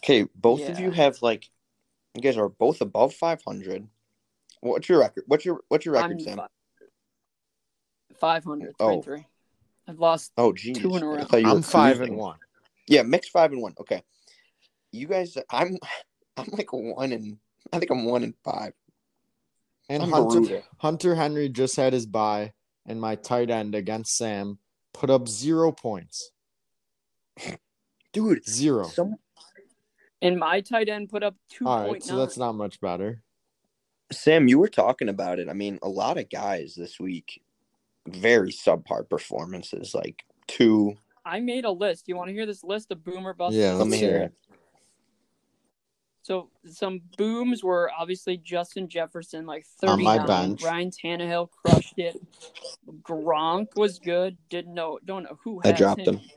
[0.05, 0.27] okay.
[0.37, 1.49] Both of you have like,
[2.15, 3.89] you guys are both above five hundred.
[4.61, 5.25] What's your record?
[5.27, 6.37] What's your what's your record, I'm Sam?
[6.37, 6.49] fi-
[8.17, 9.03] 500, Oh.
[9.03, 9.27] three.
[9.89, 10.33] I've lost.
[10.39, 10.79] Oh, geez.
[10.79, 11.25] Two in a I row.
[11.25, 12.15] thought you were I'm five cruising.
[12.15, 12.37] and one.
[12.87, 13.75] Yeah, mixed five and one.
[13.81, 14.03] Okay.
[14.93, 15.79] You guys, I'm,
[16.37, 17.39] I'm like one and
[17.73, 18.73] I think I'm one and five.
[19.89, 20.63] And I'm Hunter brutal.
[20.79, 22.53] Hunter Henry just had his bye,
[22.87, 24.59] and my tight end against Sam
[24.95, 26.31] put up zero points.
[28.13, 28.49] dude.
[28.49, 28.85] Zero.
[28.85, 29.17] Some
[30.23, 32.81] And my tight end put up two All right, point right, so that's not much
[32.81, 33.23] better.
[34.11, 35.49] Sam, you were talking about it.
[35.49, 37.43] I mean, a lot of guys this week,
[38.07, 39.95] very subpar performances.
[39.95, 40.97] Like two.
[41.25, 42.09] I made a list.
[42.09, 43.57] You want to hear this list of boomer busts?
[43.57, 44.33] Yeah, Let me hear it.
[46.23, 49.93] So some booms were obviously Justin Jefferson, like thirty.
[49.93, 50.27] On my 39.
[50.27, 50.63] bench.
[50.63, 52.17] Ryan Tannehill crushed it.
[53.03, 54.39] Gronk was good.
[54.49, 56.17] Didn't know, don't know who I dropped him.
[56.17, 56.31] him.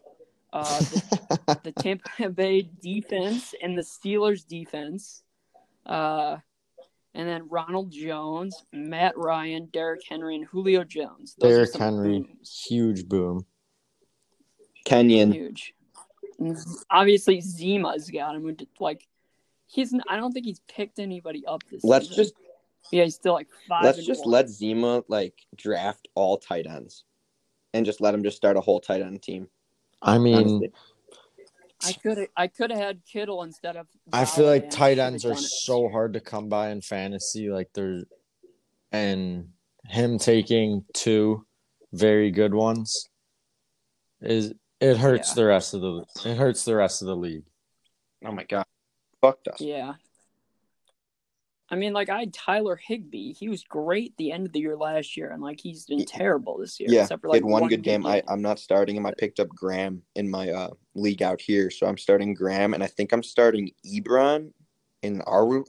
[0.51, 5.23] Uh, the, the Tampa Bay defense and the Steelers defense.
[5.85, 6.37] Uh,
[7.13, 11.35] and then Ronald Jones, Matt Ryan, Derrick Henry, and Julio Jones.
[11.39, 12.65] Those Derrick Henry, booms.
[12.67, 13.45] huge boom.
[14.87, 15.33] Kenyan.
[15.33, 15.73] huge.
[16.39, 16.57] And
[16.89, 18.55] obviously, Zima's got him.
[18.79, 19.07] Like,
[19.65, 19.93] he's.
[20.07, 21.83] I don't think he's picked anybody up this.
[21.83, 22.23] Let's season.
[22.23, 22.33] just
[22.91, 24.31] Yeah, he's still like 5 let's just one.
[24.31, 27.03] let Zima like draft all tight ends,
[27.73, 29.47] and just let him just start a whole tight end team.
[30.01, 30.71] I mean, honestly.
[31.85, 32.27] I could.
[32.35, 33.87] I could have had Kittle instead of.
[34.11, 35.39] I feel Golladay, like tight ends are it.
[35.39, 37.49] so hard to come by in fantasy.
[37.49, 38.03] Like they're,
[38.91, 39.49] and
[39.85, 41.45] him taking two
[41.93, 43.09] very good ones
[44.21, 45.35] is it hurts Yeah.
[45.35, 47.43] the rest of the it hurts the rest of the league.
[48.25, 48.65] Oh my god,
[49.21, 49.61] fucked us.
[49.61, 49.93] Yeah.
[51.69, 53.33] I mean, like I had Tyler Higbee.
[53.33, 56.05] He was great the end of the year last year, and like he's been Y-
[56.07, 56.87] terrible this year.
[56.89, 58.05] Yeah, except for he like had one, good game.
[58.05, 58.23] I, game.
[58.29, 59.05] I'm not starting him.
[59.05, 62.81] I picked up Graham in my uh, league out here, so I'm starting Graham, and
[62.81, 64.51] I think I'm starting Ebron
[65.01, 65.65] in our.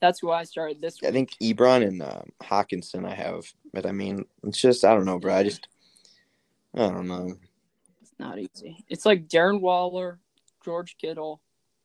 [0.00, 1.12] That's who I started this I week.
[1.14, 5.18] think Ebron and um, Hockenson I have, but I mean, it's just I don't know,
[5.18, 5.34] bro.
[5.34, 5.68] I just
[6.74, 7.34] I don't know.
[8.16, 8.84] It's not easy.
[8.88, 10.18] It's like Darren Waller,
[10.64, 11.42] George Kittle,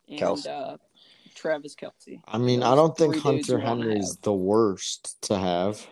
[0.08, 0.46] and Kelce.
[0.46, 0.76] uh,
[1.34, 2.20] Travis Kelce.
[2.26, 5.86] I mean, Those I don't think Hunter you Henry is the worst to have.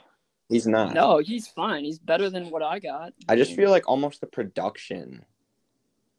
[0.48, 0.94] He's not.
[0.94, 1.84] No, he's fine.
[1.84, 3.12] He's better than what I got.
[3.28, 5.24] I just feel like almost the production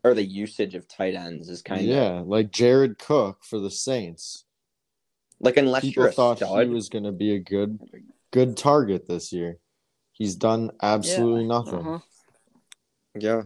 [0.03, 3.71] or the usage of tight ends is kind of yeah, like Jared Cook for the
[3.71, 4.45] Saints.
[5.39, 6.67] like unless People you're a thought stud.
[6.67, 7.79] he was going to be a good
[8.31, 9.57] good target this year.
[10.13, 11.79] He's done absolutely nothing.
[11.79, 11.99] Uh-huh.
[13.19, 13.41] Yeah,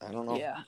[0.00, 0.36] I don't know.
[0.36, 0.60] Yeah.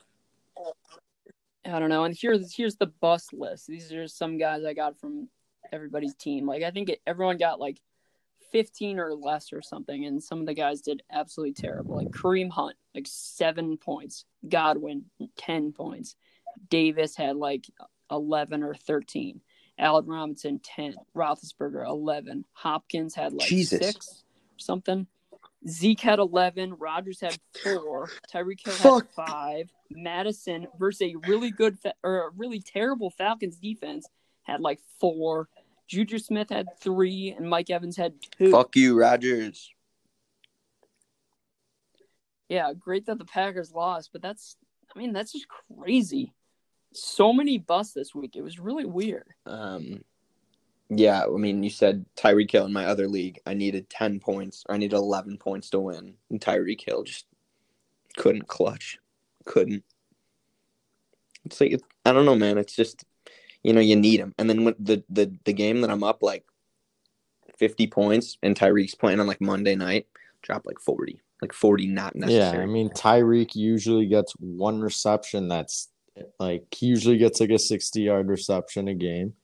[1.64, 2.04] I don't know.
[2.04, 3.66] And here's here's the bust list.
[3.66, 5.28] These are some guys I got from
[5.72, 6.46] everybody's team.
[6.46, 7.80] Like I think it, everyone got like
[8.52, 11.96] 15 or less or something, and some of the guys did absolutely terrible.
[11.96, 14.24] Like Kareem Hunt, like seven points.
[14.48, 15.04] Godwin,
[15.36, 16.16] 10 points.
[16.70, 17.66] Davis had like
[18.10, 19.40] 11 or 13.
[19.78, 20.94] Allen Robinson, 10.
[21.14, 22.44] Roethlisberger, 11.
[22.52, 23.78] Hopkins had like Jesus.
[23.78, 24.24] six
[24.56, 25.06] or something.
[25.66, 26.74] Zeke had 11.
[26.74, 28.10] Rodgers had four.
[28.32, 29.06] Tyreek Hill Fuck.
[29.16, 29.72] had five.
[29.90, 34.06] Madison versus a really good fa- or a really terrible Falcons defense
[34.42, 35.48] had like four.
[35.88, 38.50] Juju Smith had three, and Mike Evans had two.
[38.50, 39.70] Fuck you, Rodgers.
[42.48, 44.56] Yeah, great that the Packers lost, but that's
[44.94, 46.32] I mean that's just crazy.
[46.94, 48.36] So many busts this week.
[48.36, 49.26] It was really weird.
[49.44, 50.02] Um,
[50.90, 53.40] yeah, I mean, you said Tyreek Hill in my other league.
[53.46, 57.26] I needed ten points, or I needed eleven points to win, and Tyreek Hill just
[58.16, 58.98] couldn't clutch,
[59.44, 59.84] couldn't.
[61.44, 62.58] It's like I don't know, man.
[62.58, 63.04] It's just
[63.62, 66.22] you know you need him, and then when the the the game that I'm up
[66.22, 66.44] like
[67.58, 70.06] 50 points and Tyreek's playing on like Monday night,
[70.42, 71.20] drop like 40.
[71.42, 72.58] Like 40 not necessary.
[72.58, 75.88] Yeah, I mean Tyreek usually gets one reception that's
[76.40, 79.34] like he usually gets like a 60 yard reception a game.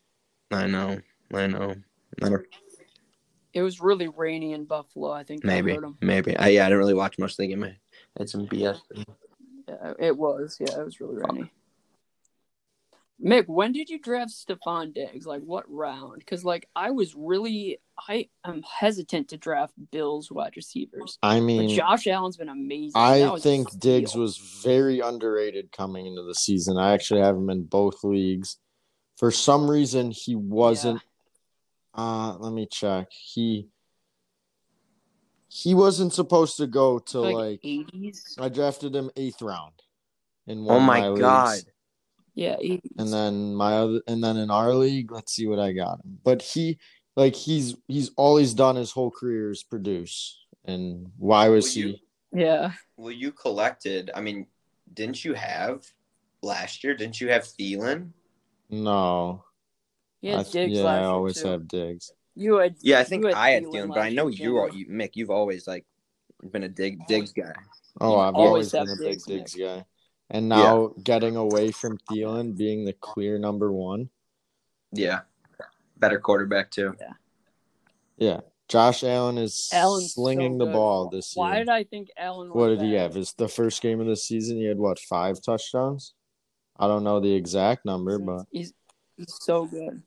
[0.50, 1.00] I know.
[1.32, 1.74] I know.
[2.20, 2.46] Never,
[3.52, 5.10] It was really rainy in Buffalo.
[5.10, 5.74] I think maybe.
[5.74, 5.96] hurt him.
[6.00, 6.36] Maybe.
[6.36, 7.64] I, yeah, I didn't really watch most of the game.
[7.64, 7.76] I
[8.16, 8.80] had some BS.
[9.66, 10.58] Yeah, it was.
[10.60, 11.50] Yeah, it was really rainy.
[13.22, 15.24] Mick, when did you draft Stefon Diggs?
[15.24, 16.18] Like what round?
[16.18, 21.18] Because like I was really, I am hesitant to draft Bills wide receivers.
[21.22, 22.92] I But mean, Josh Allen's been amazing.
[22.96, 23.80] I think steal.
[23.80, 26.76] Diggs was very underrated coming into the season.
[26.76, 28.58] I actually have him in both leagues.
[29.16, 31.00] For some reason, he wasn't.
[31.94, 33.08] Uh, let me check.
[33.12, 33.68] He
[35.48, 37.60] he wasn't supposed to go to like like.
[37.62, 38.36] eighties.
[38.38, 39.74] I drafted him eighth round.
[40.46, 41.20] In Oh one of my leagues.
[41.20, 41.58] god.
[42.36, 42.80] Yeah, 80s.
[42.98, 46.18] and then my other and then in our league let's see what i got him
[46.24, 46.78] but he
[47.14, 51.74] like he's he's all he's done his whole career is produce and why was Well,
[51.76, 51.88] you-
[52.32, 52.72] he yeah.
[52.96, 54.10] Well, you collected.
[54.16, 54.48] I mean,
[54.92, 55.84] didn't you have
[56.42, 56.96] last year?
[56.96, 58.10] Didn't you have Thielen?
[58.68, 59.44] no
[60.24, 61.48] He had I, yeah last i always too.
[61.48, 64.28] have Diggs You had Yeah, I think you I had Thielen Thielen, but I know
[64.28, 64.70] you are.
[64.70, 64.78] too.
[64.78, 65.84] You, Mick, you've always like
[66.50, 67.04] been a dig oh.
[67.06, 67.52] Diggs guy.
[68.00, 69.84] oh i've always always been a big Diggs, digs guy
[70.30, 74.08] and now getting away from Thielen being the clear number one
[74.92, 75.20] Yeah,
[75.98, 76.94] better quarterback too.
[76.98, 77.12] yeah
[78.16, 78.40] Yeah.
[78.66, 81.40] josh allen is Allen's slinging so the ball this season.
[81.42, 82.48] Why year did I think Allen?
[82.48, 84.98] what was did he have his the first game of the season he had what
[84.98, 86.14] five touchdowns
[86.78, 88.72] i don't know the exact number but He's
[89.18, 90.02] he's so good.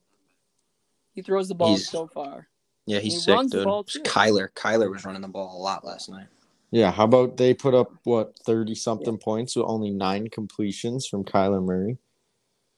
[1.18, 2.48] He throws the ball He's- so far.
[2.86, 3.66] Yeah, he's He sick, dude.
[4.06, 6.28] Kyler, Kyler was running the ball a lot last night.
[6.70, 11.24] Yeah, how about they put up what thirty something points with only nine completions from
[11.24, 11.98] Kyler Murray?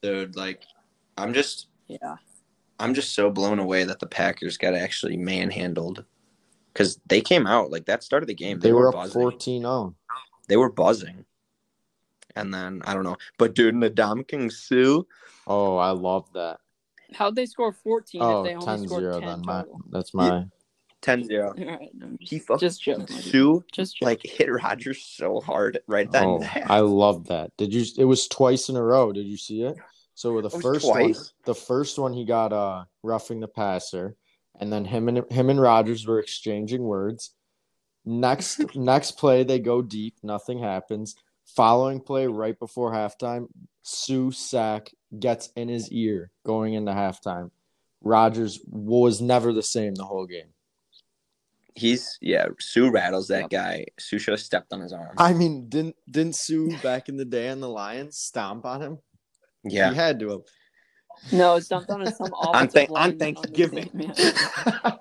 [0.01, 0.63] Dude, like,
[1.17, 2.15] I'm just, Yeah.
[2.79, 6.05] I'm just so blown away that the Packers got actually manhandled
[6.71, 8.61] because they came out like that started the game.
[8.61, 9.21] They, were, up buzzing.
[9.21, 9.95] 14-0.
[10.47, 11.25] They were buzzing,
[12.37, 15.03] and then I don't know, but dude, Ndamukong Suh.
[15.45, 16.61] Oh, I love that.
[17.13, 19.41] How'd they score 14 Oh, if they only 10 scored 10 then.
[19.45, 19.81] My, total?
[19.89, 20.45] that's my
[21.01, 21.43] 10-0.
[21.47, 23.07] All right, I'm just, He fucking just joking.
[23.07, 24.05] Suh Just joking.
[24.07, 26.23] like hit Rodgers so hard right then.
[26.25, 27.51] Oh, I love that.
[27.57, 29.11] Did you it was twice in a row.
[29.11, 29.77] Did you see it?
[30.15, 34.15] So the It was first one the first one he got uh roughing the passer
[34.59, 37.31] and then him and him and Rodgers were exchanging words.
[38.05, 41.15] Next next play they go deep, nothing happens.
[41.55, 43.47] Following play right before halftime,
[43.83, 47.51] Suh sack gets in his ear going into halftime.
[48.01, 50.53] Rodgers was never the same the whole game.
[51.75, 52.47] He's yeah.
[52.59, 53.49] Suh rattles that Yep.
[53.49, 53.85] guy.
[53.99, 55.15] Suh should have stepped on his arm.
[55.17, 58.97] I mean, didn't didn't Suh back in the day on the Lions stomp on him?
[59.63, 59.89] yeah.
[59.89, 60.41] He had to have.
[61.31, 63.89] no, it's not on some On, offensive th- on lineman the Thanksgiving.
[63.89, 64.95] team, yeah.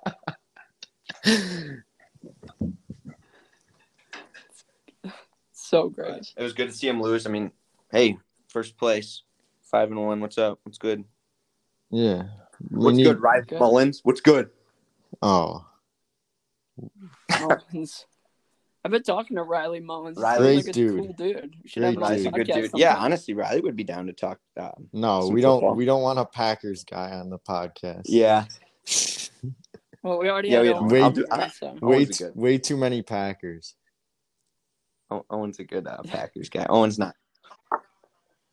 [5.53, 6.33] So great.
[6.37, 7.27] It was good to see him lose.
[7.27, 7.51] I mean,
[7.93, 8.17] hey,
[8.49, 9.23] first place,
[9.71, 10.21] five and one.
[10.21, 10.59] What's up?
[10.65, 11.05] What's good?
[11.91, 12.25] Yeah.
[12.71, 13.61] We What's need- good, Ryan Good.
[13.61, 14.01] Mullins?
[14.03, 14.51] What's good?
[15.23, 15.65] Oh,
[17.41, 18.07] Mullins.
[18.85, 20.17] I've been talking to Riley Mullins.
[20.17, 20.99] He's Riley- like a dude.
[21.05, 21.57] cool dude.
[21.63, 22.55] We should Great have him Riley's a good dude.
[22.71, 22.81] sometime.
[22.81, 24.39] Yeah, honestly, Riley would be down to talk.
[24.57, 25.57] Um, no, Some we don't.
[25.61, 25.75] football.
[25.75, 28.03] We don't want a Packers guy on the podcast.
[28.07, 28.45] yeah,
[30.03, 31.77] Well, we already Yeah, had we- Owen Wait- on do- I- so.
[31.83, 33.75] way t- way too many Packers.
[35.31, 36.67] Owen's a good uh, Packers guy.
[36.69, 37.15] Owen's not.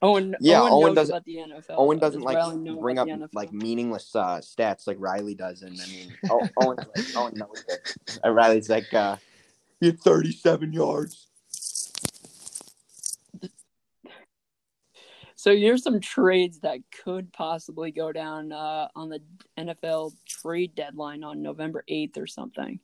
[0.06, 1.76] Owen, Yeah, Owen, Owen knows doesn't- about the NFL.
[1.78, 5.86] Owen doesn't like Riley bring up like meaningless uh, stats like Riley does, and I
[5.88, 8.20] mean, o- Owen's like, Owen knows it.
[8.24, 9.15] Uh, Riley's like, uh,
[9.80, 11.28] he had thirty-seven yards.
[15.38, 19.20] So here's some trades that could possibly go down uh, on the
[19.58, 22.80] NFL trade deadline on November 8th or something,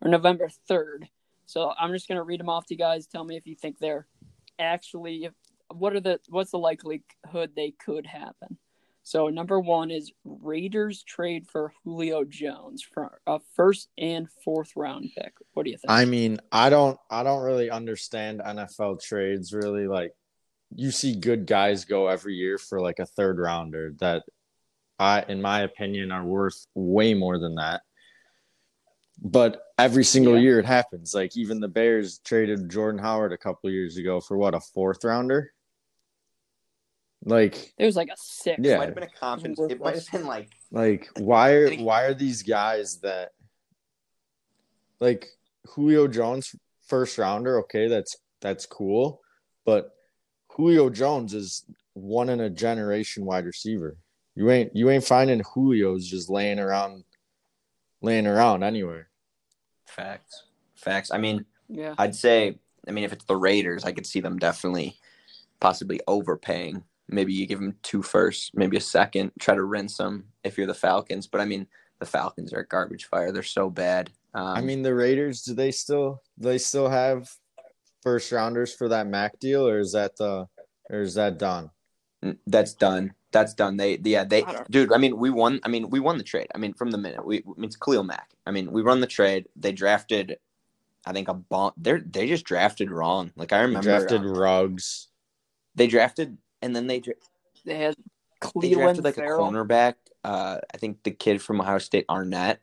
[0.00, 1.08] or November 3rd.
[1.46, 3.06] So I'm just gonna read them off to you guys.
[3.06, 4.06] Tell me if you think they're
[4.58, 5.30] actually
[5.72, 8.58] what are the what's the likelihood they could happen.
[9.02, 15.10] So number one is Raiders trade for Julio Jones for a first and fourth round
[15.16, 15.32] pick.
[15.52, 15.90] What do you think?
[15.92, 16.98] I mean, I don't.
[17.08, 19.52] I don't really understand NFL trades.
[19.52, 20.12] Really, like
[20.74, 24.24] you see good guys go every year for like a third rounder that,
[24.98, 27.82] I, in my opinion, are worth way more than that.
[29.22, 30.40] But every single Yeah.
[30.40, 31.14] year it happens.
[31.14, 35.04] Like even the Bears traded Jordan Howard a couple years ago for what a fourth
[35.04, 35.52] rounder.
[37.28, 38.60] Like, it was like a six.
[38.62, 38.74] Yeah.
[38.74, 39.58] It might have been a confidence.
[39.58, 43.32] It might have been like like why are why are these guys that
[45.00, 45.26] like
[45.66, 46.54] Julio Jones
[46.86, 47.58] first rounder?
[47.60, 49.20] Okay, that's that's cool,
[49.64, 49.96] but
[50.50, 51.64] Julio Jones is
[51.94, 53.96] one in a generation wide receiver.
[54.36, 57.02] You ain't you ain't finding Julio's just laying around
[58.02, 59.08] laying around anywhere.
[59.86, 60.44] Facts.
[60.76, 61.10] Facts.
[61.10, 61.94] I mean, Yeah.
[61.98, 64.96] I'd say, I mean, if it's the Raiders, I could see them definitely
[65.58, 66.84] possibly overpaying.
[67.08, 70.66] Maybe you give them two firsts, maybe a second, try to rinse them if you're
[70.66, 71.26] the Falcons.
[71.26, 71.66] But I mean,
[72.00, 73.32] the Falcons are a garbage fire.
[73.32, 74.10] They're so bad.
[74.34, 77.30] Um, I mean, the Raiders, do they still do they still have
[78.02, 80.46] first rounders for that Mack deal, or is that the
[80.90, 81.70] or is that done?
[82.46, 83.12] That's done.
[83.32, 83.76] That's done.
[83.76, 84.92] They, yeah, they, dude.
[84.92, 85.60] I mean, we won.
[85.62, 86.48] I mean, we won the trade.
[86.54, 88.30] I mean, from the minute we, I mean, it's Khalil Mack.
[88.46, 89.46] I mean, we run the trade.
[89.54, 90.38] They drafted,
[91.04, 91.72] I think a bomb.
[91.76, 93.32] They're they just drafted wrong.
[93.36, 95.08] Like I They remember, drafted uh, Ruggs.
[95.74, 97.02] they drafted, and then they
[97.64, 97.94] They had
[98.60, 99.46] they drafted like Ferrell.
[99.46, 99.94] a cornerback.
[100.22, 102.58] Uh, I think the kid from Ohio State, Arnette,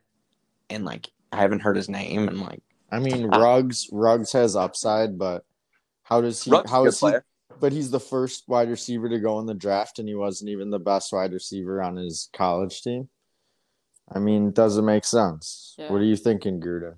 [0.70, 3.26] and like I haven't heard his name, and like I mean.
[3.28, 5.44] Ruggs Ruggs has upside, but
[6.04, 6.50] how does he?
[6.50, 7.06] Ruggs is a how good is he?
[7.06, 7.24] player.
[7.60, 10.70] But he's the first wide receiver to go in the draft, and he wasn't even
[10.70, 13.08] the best wide receiver on his college team.
[14.12, 15.74] I mean, does it make sense?
[15.78, 15.90] Yeah.
[15.90, 16.96] What are you thinking, Gerda?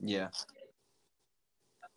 [0.00, 0.28] Yeah,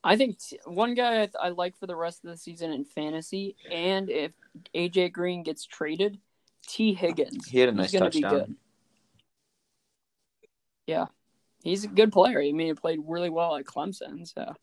[0.08, 2.86] I think t- one guy I, I like for the rest of the season in
[2.86, 4.32] fantasy, and if
[4.74, 6.20] AJ Green gets traded,
[6.68, 7.47] Tee Higgins.
[7.47, 8.39] He had a He's nice gonna be touchdown.
[8.39, 8.55] good.
[10.88, 11.05] Yeah,
[11.64, 12.39] he's a good player.
[12.39, 14.28] I mean, he played really well at Clemson.
[14.28, 14.53] So,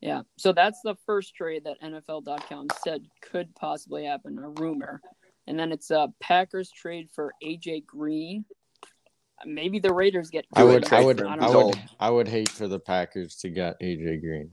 [0.00, 0.22] yeah.
[0.38, 5.00] So that's the first trade that NFL.com said could possibly happen, a rumor.
[5.46, 8.44] And then it's a Packers trade for AJ Green.
[9.44, 10.46] Maybe the Raiders get.
[10.54, 11.42] I would, I would, for him.
[11.42, 11.80] I would.
[11.98, 14.50] I would hate for the Packers to get AJ Green.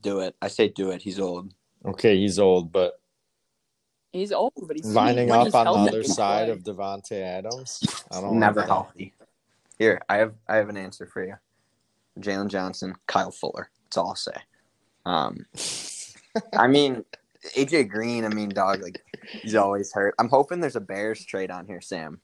[0.00, 0.34] Do it.
[0.40, 1.02] I say do it.
[1.02, 1.52] He's old.
[1.84, 3.00] Okay, he's old, but
[4.12, 6.52] He's old, but he's lining up he's on the other side play.
[6.52, 9.14] of Davante Adams, I don't Never healthy.
[9.78, 11.34] Here, I have I have an answer for you.
[12.20, 13.70] Jaylon Johnson, Kyle Fuller.
[13.84, 14.32] That's all I'll say.
[15.06, 15.46] Um,
[16.52, 17.04] I mean,
[17.56, 18.26] AJ Green.
[18.26, 18.82] I mean, dog.
[18.82, 20.14] Like he's always hurt.
[20.18, 22.20] I'm hoping there's a Bears trade on here, Sam.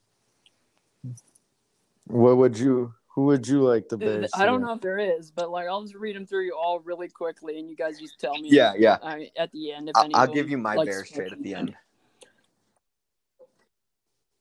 [2.07, 2.93] What would you?
[3.19, 4.31] Who would you like the Bears?
[4.33, 6.79] I don't know if there is, but like I'll just read them through you all
[6.79, 8.49] really quickly, and you guys just tell me.
[8.49, 8.99] Yeah, yeah.
[9.03, 11.57] I, at the end, if I'll, any I'll give you my Bears trade at the
[11.57, 11.75] end.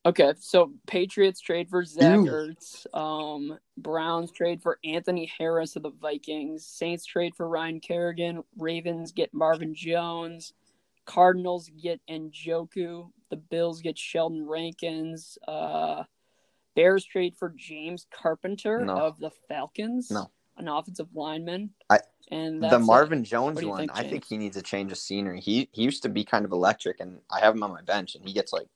[0.05, 2.25] Okay, so Patriots trade for Zach Ew.
[2.25, 2.85] Ertz.
[2.95, 6.63] Um, Browns trade for Anthony Harris of the Vikings.
[6.63, 8.43] Saints trade for Ryan Kerrigan.
[8.59, 10.53] Ravens get Marvin Jones.
[11.07, 13.09] Cardinals get Njoku.
[13.31, 15.39] The Bills get Sheldon Rankins.
[15.47, 16.03] Uh,
[16.77, 18.95] Bears trade for James Carpenter No.
[18.97, 20.11] of the Falcons.
[20.11, 20.29] No.
[20.57, 21.71] an offensive lineman.
[21.89, 21.99] I-
[22.29, 22.85] and the that's it.
[22.85, 25.39] Marvin Jones What do you one, think, I think he needs a change of scenery.
[25.41, 28.15] He he used to be kind of electric, and I have him on my bench,
[28.15, 28.67] and he gets like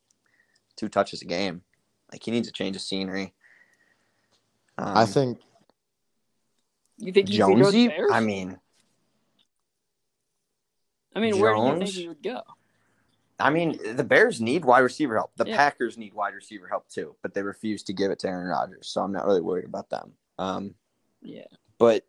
[0.76, 1.62] two touches a game.
[2.10, 3.34] Like he needs a change of scenery.
[4.78, 5.38] Um, I think
[6.98, 8.12] You think he should go to the Jonesy.
[8.12, 8.58] I mean,
[11.14, 11.94] I mean, where do you think Jones?
[11.96, 12.42] he would go?
[13.42, 15.32] I mean, the Bears need wide receiver help.
[15.36, 15.56] The Yeah.
[15.56, 18.88] Packers need wide receiver help too, but they refuse to give it to Aaron Rodgers,
[18.88, 20.14] so I'm not really worried about them.
[20.38, 20.74] Um,
[21.20, 21.46] Yeah.
[21.78, 22.06] but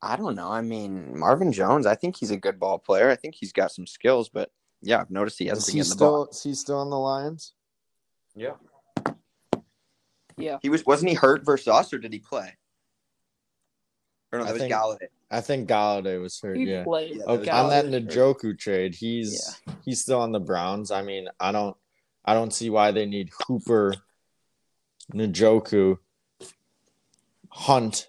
[0.00, 0.50] I don't know.
[0.50, 3.08] I mean, Marvin Jones, I think he's a good ball player.
[3.10, 4.50] I think he's got some skills, but
[4.80, 6.26] yeah, I've noticed he hasn't been he getting the ball.
[6.28, 7.52] is he still on the Lions?
[8.34, 8.54] Yeah.
[10.36, 10.58] Yeah.
[10.62, 12.56] He was wasn't he hurt versus us or did he play?
[14.32, 15.08] Or no, I was think- Golladay.
[15.30, 16.56] I think Golladay was hurt.
[16.58, 16.84] He Yeah.
[16.84, 17.16] played.
[17.16, 20.40] Yeah, Okay, that on was that Golladay was Njoku trade, he's he's still on the
[20.40, 20.90] Browns.
[20.90, 21.76] I mean, I don't
[22.24, 23.94] I don't see why they need Hooper,
[25.12, 25.98] Njoku,
[27.48, 28.08] Hunt,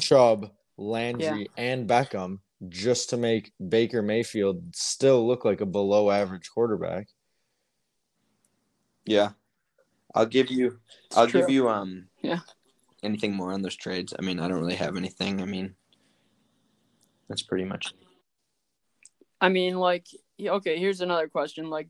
[0.00, 2.38] Chubb, Landry, and Beckham
[2.68, 7.08] just to make Baker Mayfield still look like a below average quarterback.
[9.04, 9.30] Yeah.
[10.14, 10.80] I'll give you
[11.16, 12.40] I'll give you um Yeah.
[13.02, 14.14] Anything more on those trades.
[14.18, 15.40] I mean, I don't really have anything.
[15.40, 15.74] I mean
[17.28, 17.92] that's pretty much
[19.40, 20.06] I mean, like,
[20.44, 21.70] okay, here's another question.
[21.70, 21.88] Like,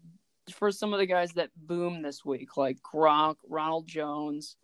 [0.53, 4.57] for some of the guys that boom this week, like Gronk, Ronald Jones,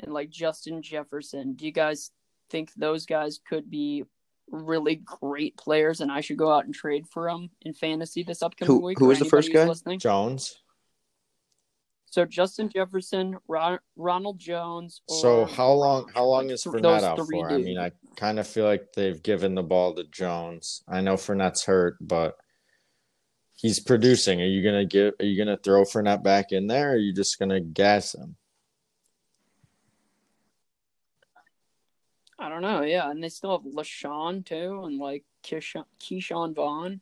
[0.00, 2.10] and like Justin Jefferson, do you guys
[2.50, 4.04] think those guys could be
[4.50, 8.42] really great players and I should go out and trade for them in fantasy this
[8.42, 8.98] upcoming Who- week?
[8.98, 9.66] who was the first guy?
[9.66, 9.98] Listening?
[9.98, 10.61] Jones.
[12.12, 15.00] So, Justin Jefferson, Ron- Ronald Jones.
[15.08, 17.50] So how long how long is Fournette out for?
[17.50, 20.84] I mean, I kind of feel like they've given the ball to Jones.
[20.86, 22.36] I know Fournette's hurt, but
[23.54, 24.42] he's producing.
[24.42, 25.14] Are you gonna give?
[25.20, 26.90] Are you gonna throw Fournette back in there?
[26.90, 28.36] Or are you just gonna gas him?
[32.38, 37.00] I don't know, yeah, and they still have LaShawn too, and like Ke'Shawn, Ke'Shawn Vaughn.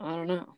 [0.00, 0.56] I don't know.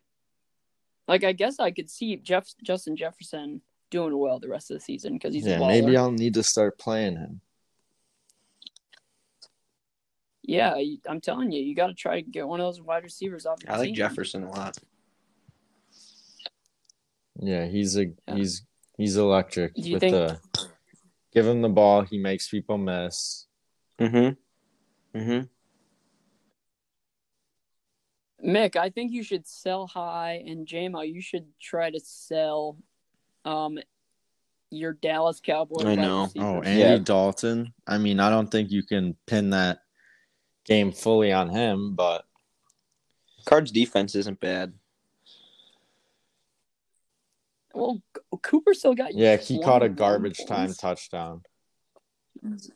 [1.07, 4.81] Like, I guess I could see Jeff Justin Jefferson doing well the rest of the
[4.81, 5.69] season because he's yeah, a baller.
[5.69, 7.41] maybe I'll need to start playing him.
[10.43, 10.75] Yeah,
[11.09, 13.63] I'm telling you, you got to try to get one of those wide receivers off
[13.63, 13.95] your I like team.
[13.95, 14.77] Jefferson a lot.
[17.41, 18.35] Yeah, he's a Yeah.
[18.37, 18.63] he's
[18.97, 20.41] he's electric Do you with think- the
[21.33, 22.03] Give him the ball.
[22.03, 23.47] He makes people miss.
[23.99, 25.19] Mm-hmm.
[25.19, 25.47] Mm-hmm.
[28.45, 32.77] Mick, I think you should sell high, and JMO, you should try to sell
[33.45, 33.79] um
[34.71, 35.87] your Dallas Cowboys.
[35.87, 36.29] I know.
[36.37, 36.99] Oh, Andy Yeah.
[36.99, 37.73] Dalton.
[37.87, 39.79] I mean, I don't think you can pin that
[40.65, 42.25] game fully on him, but
[43.45, 44.73] Cards defense isn't bad.
[47.75, 48.01] well,
[48.43, 51.43] Cooper still got yeah, he caught a 21 garbage time touchdown.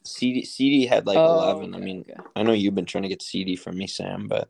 [0.04, 1.74] CD CD had like Oh, eleven.
[1.74, 2.20] I okay, mean, okay.
[2.36, 4.48] I know you've been trying to get CD from me, Sam, but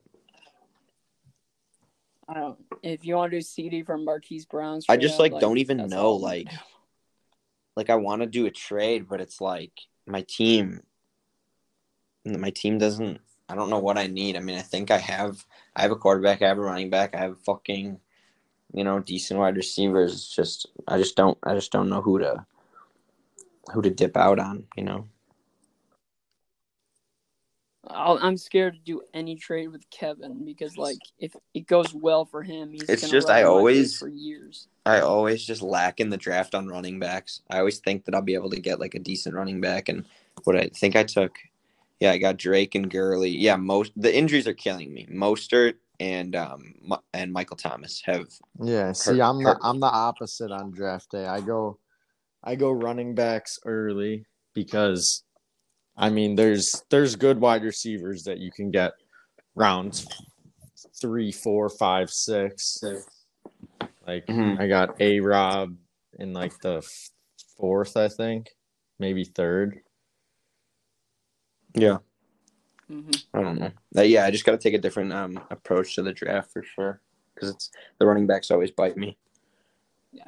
[2.28, 2.58] I don't.
[2.82, 5.78] If you want to do CD from Marquise Brown's, I just trade, like don't even
[5.88, 6.48] know like
[7.76, 9.72] like I want to do a trade, but it's like
[10.06, 10.82] my team
[12.24, 14.36] my team doesn't I don't know what I need.
[14.36, 17.14] I mean, I think I have I have a quarterback, I have a running back,
[17.14, 17.98] I have fucking
[18.74, 20.12] you know, decent wide receivers.
[20.12, 22.44] It's just I just don't I just don't know who to
[23.72, 25.06] who to dip out on, you know.
[27.90, 32.24] I'll, I'm scared to do any trade with Kevin because, like, if it goes well
[32.24, 32.88] for him, he's.
[32.88, 34.68] It's just, I always- for years.
[34.86, 37.42] I always just lack in the draft on running backs.
[37.50, 40.06] I always think that I'll be able to get like a decent running back, and
[40.44, 41.36] what I think I took,
[42.00, 43.28] yeah, I got Drake and Gurley.
[43.30, 45.06] Yeah, most the injuries are killing me.
[45.12, 46.72] Mostert and um
[47.12, 48.28] and Michael Thomas have
[48.62, 49.58] Yeah, see, Hurt- I'm the.
[49.62, 51.26] I'm the opposite on draft day.
[51.26, 51.78] I go,
[52.42, 54.24] I go running backs early
[54.54, 55.22] because,
[55.98, 58.92] I mean, there's there's good wide receivers that you can get
[59.56, 60.06] rounds
[61.00, 62.78] three, four, five, six.
[64.06, 64.60] Like Mhm.
[64.60, 65.76] I got a Rob
[66.18, 66.82] in like the
[67.56, 68.50] fourth, I think,
[68.98, 69.80] maybe third.
[71.74, 71.98] yeah.
[72.86, 73.70] hmm I don't know.
[73.96, 76.62] Uh, yeah, I just got to take a different um approach to the draft for
[76.62, 77.00] sure
[77.34, 79.18] because it's the running backs always bite me.
[80.12, 80.24] Yeah,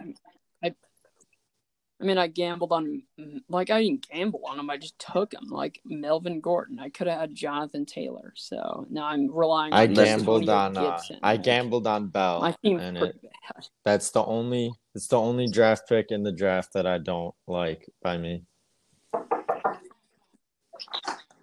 [2.00, 3.02] I, mean, I gambled on
[3.48, 4.70] like I didn't gamble on him.
[4.70, 6.78] I just took him like Melvin Gordon.
[6.78, 8.32] I could have had Jonathan Taylor.
[8.36, 9.74] So now I'm relying.
[9.74, 13.64] I on gambled on uh, I gambled on Bell, My team's and pretty it bad.
[13.84, 17.86] that's the only it's the only draft pick in the draft that I don't like
[18.02, 18.44] by me.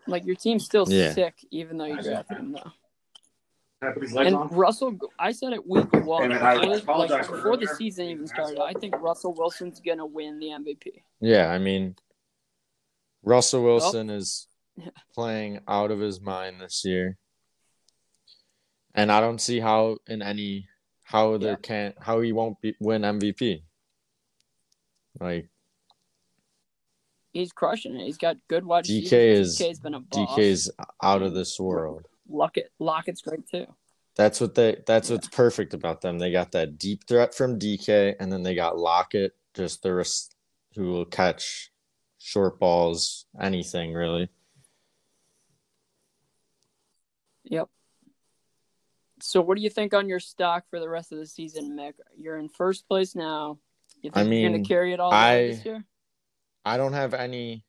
[0.08, 1.14] Like your team's still Yeah.
[1.14, 2.62] sick, even though you drafted him though.
[2.62, 4.52] Can I put these legs And?
[4.52, 7.68] Russell, I said it week one, Hey, man, I before, the- like, for before the
[7.68, 8.60] season even started.
[8.60, 11.04] I think Russell Wilson's gonna win the MVP.
[11.22, 11.96] Yeah, I mean,
[13.24, 14.48] Russell Wilson is
[15.14, 17.18] playing out of his mind this year,
[18.96, 20.68] and I don't see how in any
[21.04, 21.56] how there Yeah.
[21.62, 23.62] can't how he won't be, win MVP.
[25.20, 25.50] Like
[27.32, 28.06] He's crushing it.
[28.06, 29.50] He's got good wide DK receivers.
[29.50, 30.32] is- DK's been a boss.
[30.36, 30.72] DK's
[31.04, 32.08] out of this world.
[32.30, 33.66] Lockett, Lockett's great too.
[34.16, 34.82] That's what they.
[34.86, 35.16] That's Yeah.
[35.18, 36.18] what's perfect about them.
[36.18, 40.36] They got that deep threat from DK, and then they got Lockett, just the rest,
[40.76, 41.72] who will catch
[42.18, 44.30] short balls, anything really.
[47.44, 47.70] Yep.
[49.22, 51.94] So, what do you think on your stock for the rest of the season, Mick?
[52.16, 53.60] You're in first place now.
[54.02, 55.86] You think I you're going to carry it all the way I- this year?
[56.66, 57.64] I don't have any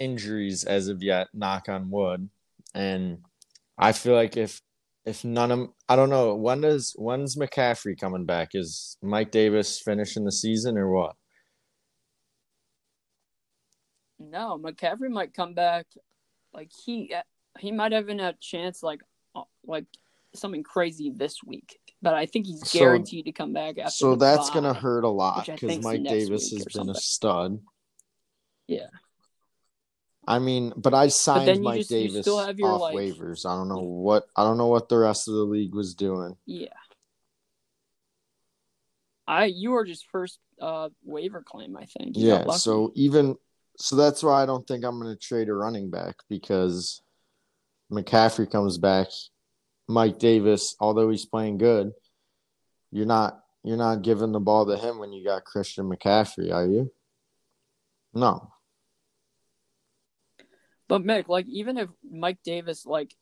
[0.00, 2.28] injuries as of yet, knock on wood.
[2.74, 3.18] And
[3.78, 4.60] I feel like if
[5.04, 8.50] if none of I don't know, when does when's McCaffrey coming back?
[8.54, 11.14] Is Mike Davis finishing the season or what?
[14.18, 15.86] No, McCaffrey might come back.
[16.54, 17.12] Like he
[17.58, 19.00] he might have a chance, like
[19.34, 19.86] uh, like
[20.34, 21.78] something crazy this week.
[22.00, 23.90] But I think he's So- guaranteed to come back after.
[23.90, 24.54] So the that's bye.
[24.54, 27.58] gonna hurt a lot because Mike Davis week has or been a stud.
[28.68, 28.86] Yeah.
[30.26, 32.96] I mean, but I signed you Mike just- you Davis still have your, off like-
[32.96, 33.44] waivers.
[33.44, 36.36] I don't know what I don't know what the rest of the league was doing.
[36.46, 36.68] Yeah.
[39.26, 42.16] I you were just first uh waiver claim, I think.
[42.16, 43.36] You Yeah, so even
[43.78, 47.00] so that's why I don't think I'm going to trade a running back because
[47.90, 49.08] McCaffrey comes back,
[49.88, 51.92] Mike Davis, although he's playing good,
[52.90, 56.66] you're not you're not giving the ball to him when you got Christian McCaffrey, are
[56.66, 56.92] you?
[58.12, 58.52] No.
[60.92, 63.14] But Mick, like even if Mike Davis like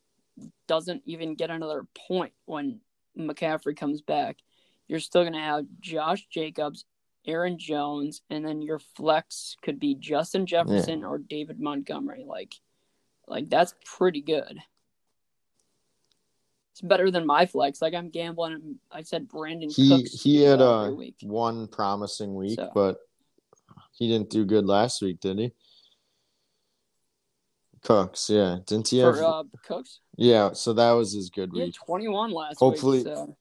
[0.66, 2.80] doesn't even get another point when
[3.16, 4.38] McCaffrey comes back,
[4.88, 6.84] you're still gonna have Josh Jacobs,
[7.28, 12.24] Aaron Jones, and then your flex could be Justin Jefferson or David Montgomery.
[12.26, 12.56] Like
[13.28, 14.58] like that's pretty good.
[16.72, 17.80] It's better than my flex.
[17.80, 18.80] Like I'm gambling.
[18.90, 21.14] I said Brandon He Cooks he had uh, a week.
[21.22, 22.98] one promising week, So- but
[23.92, 25.52] he didn't do good last week, did he?
[27.82, 28.58] Cooks, yeah.
[28.66, 30.00] Didn't he have for uh, Cooks.
[30.16, 31.74] Yeah, so that was his good He had week.
[31.86, 33.06] 21 last Hopefully- week.
[33.06, 33.36] So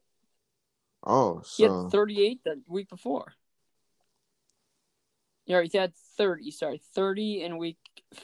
[1.03, 3.33] Oh, he had 38 the week before.
[5.45, 6.51] Yeah, he had 30.
[6.51, 7.77] Sorry, 30 in week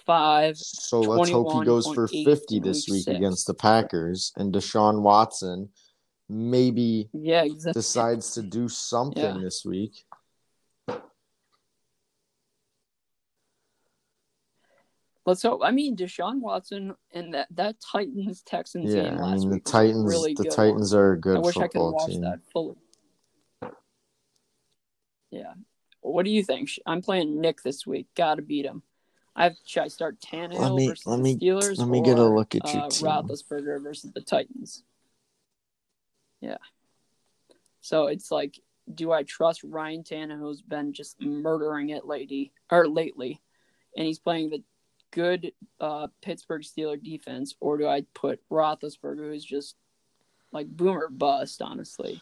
[0.06, 0.58] five.
[0.58, 3.18] So let's hope he goes for 50 this week week six.
[3.18, 4.32] against the Packers.
[4.36, 5.70] And Deshaun Watson
[6.28, 7.80] maybe Yeah, exactly.
[7.80, 9.42] decides to do something Yeah.
[9.42, 10.06] this week.
[15.26, 15.62] Let's hope.
[15.64, 19.56] I mean, Deshaun Watson and that that Titans Texans Yeah, game I last mean the
[19.56, 20.06] week a Titans.
[20.06, 21.02] really the Titans one.
[21.02, 22.22] are a good I wish I could football watch team.
[22.22, 22.76] that fully.
[25.32, 25.54] Yeah.
[26.02, 26.70] What do you think?
[26.86, 28.08] I'm playing Nick this week.
[28.16, 28.84] Got to beat him.
[29.36, 31.78] I have, should I start Tannehill Let me- versus let the Steelers?
[31.80, 33.08] let me get a look at your uh, team.
[33.08, 34.84] Roethlisberger versus the Titans.
[36.40, 36.58] Yeah.
[37.82, 38.60] So it's like,
[38.94, 43.42] do I trust Ryan Tannehill, who's been just murdering it lately or lately,
[43.98, 44.64] and he's playing the
[45.16, 49.76] good uh, Pittsburgh Steeler defense, or do I put Roethlisberger, who's just
[50.52, 51.62] like boomer bust?
[51.62, 52.22] Honestly,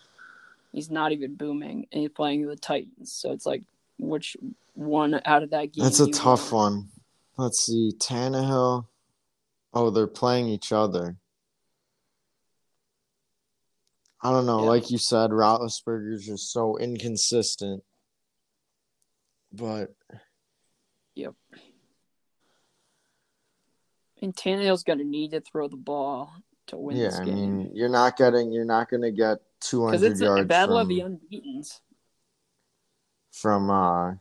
[0.72, 3.12] he's not even booming, and he's playing the Titans.
[3.12, 3.64] So it's like,
[3.98, 4.38] which
[4.76, 5.84] one out of that game?
[5.84, 6.76] That's a tough want?
[6.76, 6.90] one.
[7.36, 7.92] Let's see.
[7.98, 8.86] Tannehill.
[9.74, 11.18] Oh, they're playing each other.
[14.22, 14.62] I don't know.
[14.62, 14.70] Yeah.
[14.70, 17.84] Like you said, Roethlisberger's just so inconsistent.
[19.52, 19.94] But
[24.24, 26.34] And Tannehill's going to need to throw the ball
[26.68, 27.36] to win yeah, this I game.
[27.36, 30.02] mean, you're not getting, you're not going to get 200 yards.
[30.02, 31.82] because it's a battle from, of the unbeaten's.
[33.34, 34.14] from uh,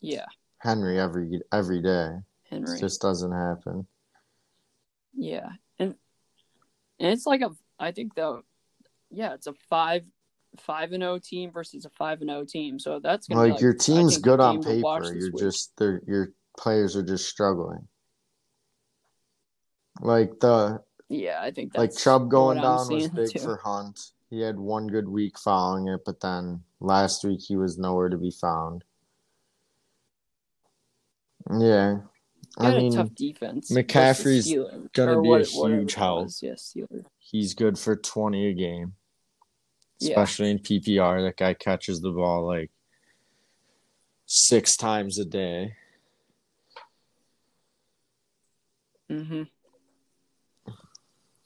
[0.00, 0.24] Yeah,
[0.58, 2.12] Henry every every day.
[2.48, 2.78] Henry.
[2.78, 3.86] It just doesn't happen.
[5.12, 5.94] Yeah, and
[6.98, 7.50] and it's like a.
[7.78, 8.44] I think though,
[9.10, 10.04] yeah, it's a five
[10.60, 12.78] five and O team versus a five and O team.
[12.78, 15.16] So that's gonna be Like, your team's good on game to watch paper.
[15.16, 17.86] You're just your players are just struggling.
[20.00, 21.38] Like the yeah.
[21.40, 23.38] I think that's like Chubb going down was big too.
[23.38, 23.98] for Hunt.
[24.30, 28.16] He had one good week following it, but then last week he was nowhere to
[28.18, 28.82] be found.
[31.50, 31.98] Yeah.
[32.58, 33.70] I mean, a tough defense.
[33.70, 34.52] McCaffrey's
[34.94, 36.28] gonna be a what- whatever huge help.
[36.40, 37.04] Yeah, Steelers.
[37.18, 38.94] he's good for 20 a game,
[40.00, 40.10] Yeah.
[40.10, 41.22] especially in PPR.
[41.22, 42.70] That guy catches the ball like
[44.24, 45.74] six times a day.
[49.10, 49.42] Mm-hmm.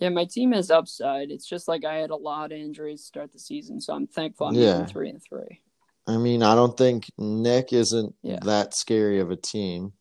[0.00, 1.30] Yeah, my team has upside.
[1.30, 4.06] It's just like I had a lot of injuries to start the season, so I'm
[4.06, 4.86] thankful I'm Yeah.
[4.86, 5.60] three and three.
[6.06, 8.38] I mean, I don't think Nick isn't Yeah.
[8.42, 9.92] that scary of a team.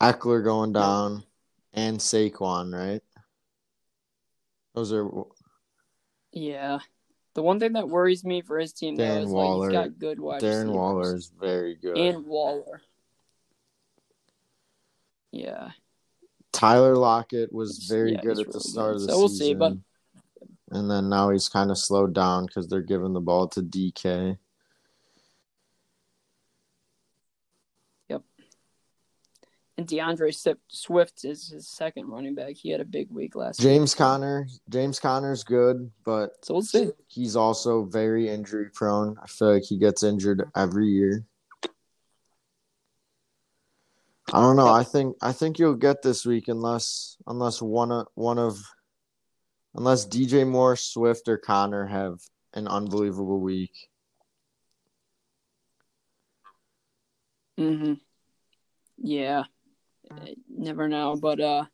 [0.00, 1.24] Ekeler going down
[1.74, 3.02] and Saquon, right?
[4.74, 5.08] Those are
[6.32, 6.80] Yeah.
[7.34, 9.90] The one thing that worries me for his team though Darren is Waller- like he's
[9.92, 10.74] got good wide Darren receivers.
[10.76, 11.98] Waller is very good.
[11.98, 12.82] and Waller.
[15.32, 15.72] Yeah.
[16.56, 19.02] Tyler Lockett was very yeah, good at the start good.
[19.02, 19.46] of the So we'll season.
[19.46, 19.76] see, but-
[20.70, 24.36] and then now he's kind of slowed down because they're giving the ball to DK.
[28.08, 28.22] Yep.
[29.78, 30.34] And DeAndre
[30.68, 32.54] Swift- is his second running back.
[32.54, 33.64] He had a big week last week.
[33.68, 36.90] James Conner, James Conner's good, but So we'll see.
[37.06, 39.16] he's also very injury prone.
[39.22, 41.24] I feel like he gets injured every year.
[44.32, 44.68] I don't know.
[44.68, 48.58] I think I think you'll get this week unless unless one of one of
[49.74, 52.18] unless DJ Moore, Swift, or Conner have
[52.54, 53.72] an unbelievable week.
[57.58, 57.94] Mm-hmm.
[58.98, 59.44] Yeah.
[60.10, 61.64] Uh, Never know, but uh,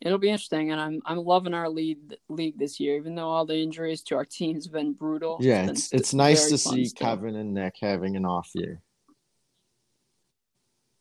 [0.00, 3.46] it'll be interesting, and I'm I'm loving our lead league this year, even though all
[3.46, 5.38] the injuries to our team's been brutal.
[5.40, 7.08] Yeah, been it's it's nice to see still.
[7.08, 8.80] Kevin and Nick having an off year.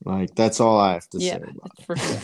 [0.04, 2.20] Like that's all I have to Yeah, say about for sure.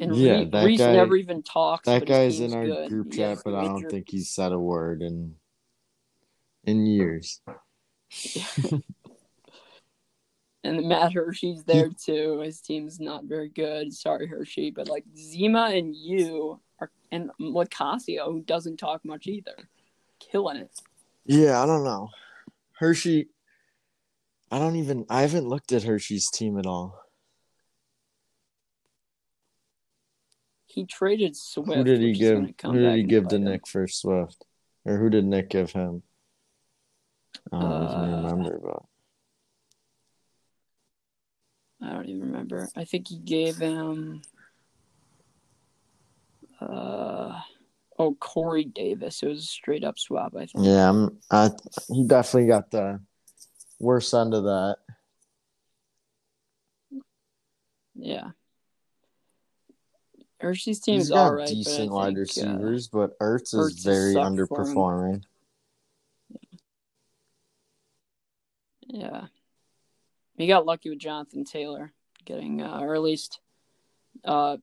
[0.00, 1.86] And Yeah, that guy- never even talks.
[1.86, 2.88] That guy's in our good.
[2.88, 5.36] group chat, has but I don't think he's said a word in
[6.64, 7.40] in years.
[10.64, 12.40] And Matt Hershey's there too.
[12.40, 13.92] His team's not very good.
[13.92, 19.68] Sorry, Hershey, but like Zima and you are, and Lacasio, who doesn't talk much either,
[20.20, 20.70] killing it.
[21.26, 22.08] Yeah, I don't know.
[22.78, 23.28] Hershey
[24.50, 27.00] I don't even I haven't looked at Hershey's team at all.
[30.66, 31.72] He traded Swift.
[31.72, 33.38] who did he give who did he give to.
[33.38, 34.44] Nick for Swift?
[34.84, 36.02] Or who did Nick give him?
[37.52, 38.82] I don't even Uh, remember, but
[41.80, 42.68] I don't even remember.
[42.76, 44.22] I think he gave him.
[46.60, 47.40] Uh,
[47.98, 49.22] oh, Corey Davis.
[49.22, 50.34] It was a straight up swap.
[50.34, 50.64] I think.
[50.66, 51.50] yeah, I'm, I
[51.88, 53.00] he definitely got the
[53.84, 54.78] worst end of that.
[57.94, 58.30] Yeah.
[60.40, 61.48] Hershey's team's He's got all right.
[61.48, 64.76] decent wide think, uh, receivers, but Ertz is Ertz has very sucked for him.
[64.76, 65.22] underperforming.
[68.86, 69.26] Yeah.
[70.36, 71.92] He got lucky with Jonathan Taylor
[72.24, 73.40] getting, uh, or at least
[74.24, 74.58] uh,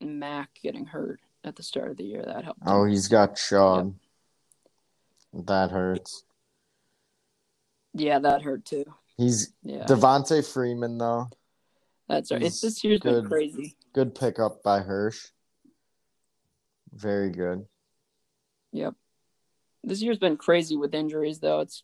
[0.00, 2.22] Mack getting hurt at the start of the year.
[2.24, 2.60] That helped.
[2.66, 2.90] Oh, him.
[2.90, 3.94] he's got Chubb.
[5.32, 6.24] That hurts.
[7.96, 8.84] Yeah, that hurt too.
[9.16, 11.28] He's Yeah, Devonta Freeman though.
[12.08, 12.42] that's right.
[12.42, 13.76] It's this year's been crazy.
[13.94, 15.28] Good pickup by Hirsch.
[16.92, 17.66] Very good.
[18.72, 18.94] Yep.
[19.84, 21.60] This year's been crazy with injuries, though.
[21.60, 21.82] It's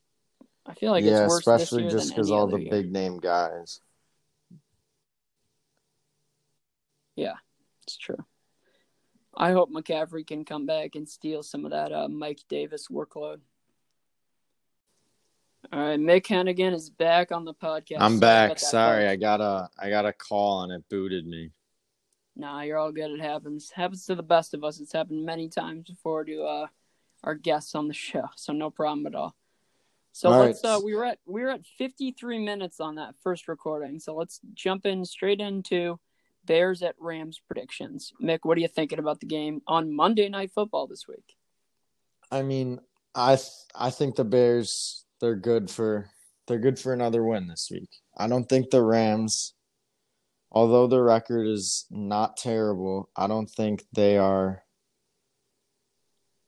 [0.67, 2.71] I feel like yeah, it's worse this especially year just because all the year.
[2.71, 3.81] big name guys.
[7.17, 7.35] Yeah,
[7.85, 8.25] it's true.
[9.35, 13.41] I hope McCaffrey can come back and steal some of that uh, Mike Davis workload.
[15.71, 17.99] All right, Mick Hennigan is back on the podcast.
[18.01, 18.51] I'm Sorry back.
[18.51, 19.07] about Sorry.
[19.07, 21.51] I got a I got a call and it booted me.
[22.35, 23.11] Nah, you're all good.
[23.11, 23.71] It happens.
[23.71, 24.81] Happens to the best of us.
[24.81, 26.67] It's happened many times before to uh,
[27.23, 29.37] our guests on the show, so no problem at all.
[30.13, 30.65] So All let's.
[30.65, 30.75] right.
[30.77, 33.99] Uh, we were at we were at 53 minutes on that first recording.
[33.99, 36.01] So let's jump in straight into
[36.45, 38.13] Bears at Rams predictions.
[38.21, 41.37] Mick, what are you thinking about the game on Monday Night Football this week?
[42.31, 42.81] I mean,
[43.15, 46.11] I th- I think the Bears they're good for
[46.47, 47.89] they're good for another win this week.
[48.19, 49.55] I don't think the Rams,
[50.51, 54.65] although their record is not terrible, I don't think they are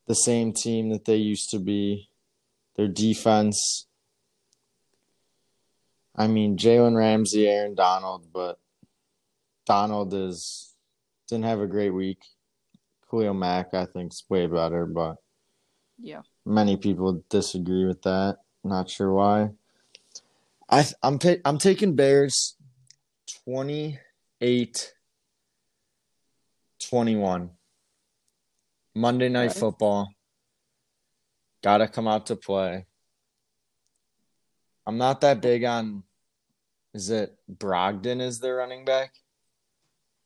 [0.08, 2.10] the same team that they used to be.
[2.76, 3.86] Their defense.
[6.16, 8.58] I mean, Jalen Ramsey, Aaron Donald, but
[9.64, 10.74] Donald is
[11.28, 12.18] didn't have a great week.
[13.08, 15.16] Khalil Mack, I think, is way better, but
[15.96, 18.38] Yeah, many people disagree with that.
[18.64, 19.50] Not sure why.
[20.70, 22.56] I I'm ta- I'm taking Bears
[23.44, 24.94] 28
[26.88, 27.50] 21.
[28.94, 29.60] Monday night Okay.
[29.60, 30.08] football.
[31.62, 32.86] Got to come out to play.
[34.86, 36.04] I'm not that big on
[36.94, 39.12] is it Brogdon is their running back?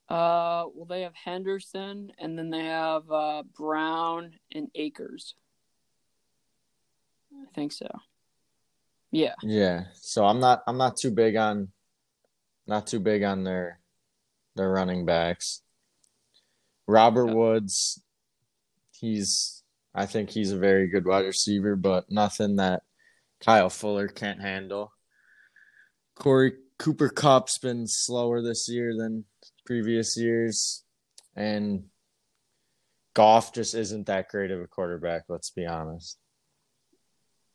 [0.09, 5.35] Uh, well, they have Henderson, and then they have uh, Brown and Akers.
[7.33, 7.89] I think so.
[9.11, 9.85] Yeah, Yeah.
[9.95, 11.69] So I'm not I'm not too big on
[12.67, 13.81] not too big on their
[14.57, 15.63] their running backs.
[16.87, 17.27] Robert.
[17.27, 18.03] Woods,
[18.93, 19.63] he's
[19.95, 22.83] I think he's a very good wide receiver, but nothing that
[23.41, 24.93] Kyle Fuller can't handle.
[26.15, 29.25] Corey Cooper Kupp's been slower this year than
[29.67, 30.85] previous years.
[31.37, 31.85] And
[33.15, 36.19] Goff just isn't that great of a quarterback, let's be honest.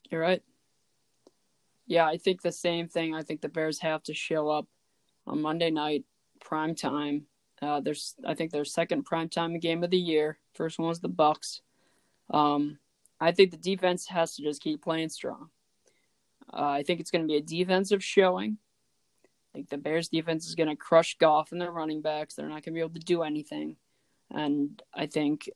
[0.09, 0.43] you're right.
[1.85, 3.13] Yeah, I think the same thing.
[3.13, 4.67] I think the Bears have to show up
[5.27, 6.05] on Monday night,
[6.39, 7.27] prime time.
[7.61, 10.37] Uh, there's, I think their second prime time game of the year.
[10.53, 11.61] First one was the Bucs.
[12.29, 12.79] Um,
[13.19, 15.49] I think the defense has to just keep playing strong.
[16.51, 18.57] Uh, I think it's going to be a defensive showing.
[19.53, 22.33] I think the Bears defense is going to crush Goff and their running backs.
[22.33, 23.77] They're not going to be able to do anything.
[24.31, 25.49] And I think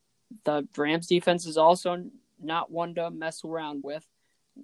[0.44, 2.06] the Rams defense is also
[2.42, 4.06] not one to mess around with.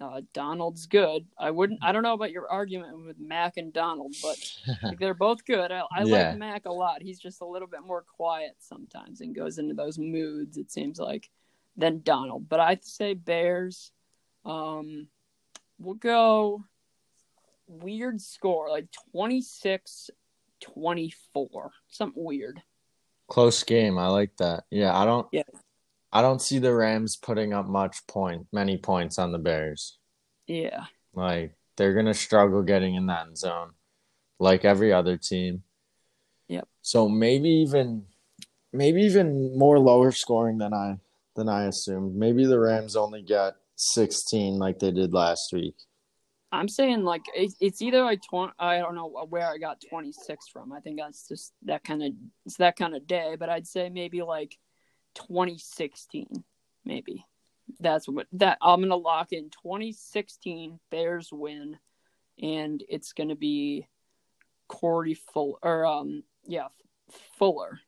[0.02, 1.26] Uh, Donald's good.
[1.38, 1.80] I wouldn't.
[1.84, 4.38] I don't know about your argument with Mack and Donald, but
[4.84, 5.72] like, they're both good.
[5.72, 6.30] I, I Yeah.
[6.30, 7.02] like Mack a lot.
[7.02, 10.58] He's just a little bit more quiet sometimes and goes into those moods.
[10.58, 11.30] It seems like
[11.78, 12.50] than Donald.
[12.50, 13.92] But I'd say Bears.
[14.46, 15.08] Um,
[15.80, 16.64] we'll go
[17.68, 20.10] weird score like 26
[20.60, 22.62] 24 something weird
[23.30, 23.98] Close game.
[23.98, 24.66] I like that.
[24.70, 25.44] Yeah, I don't Yeah.
[26.14, 29.98] I don't see the Rams putting up much point many points on the Bears.
[30.48, 33.72] yeah Like they're gonna struggle getting in that zone.
[34.40, 35.64] Like every other team.
[36.48, 36.68] Yep.
[36.84, 38.06] So maybe even
[38.72, 40.98] maybe even more lower scoring than I
[41.36, 42.16] than I assumed.
[42.16, 45.76] Maybe the Rams only get sixteen like they did last week.
[46.52, 47.26] i'm saying like
[47.60, 51.28] it's either like 20 i don't know where i got 26 from i think that's
[51.28, 52.12] just that kind of
[52.46, 54.56] it's that kind of day but i'd say maybe like
[55.16, 56.44] 2016
[56.86, 57.26] maybe.
[57.80, 61.78] That's what that i'm gonna lock in 2016 bears win
[62.42, 63.88] and it's gonna be
[64.68, 66.68] corey fuller or um yeah
[67.38, 67.80] fuller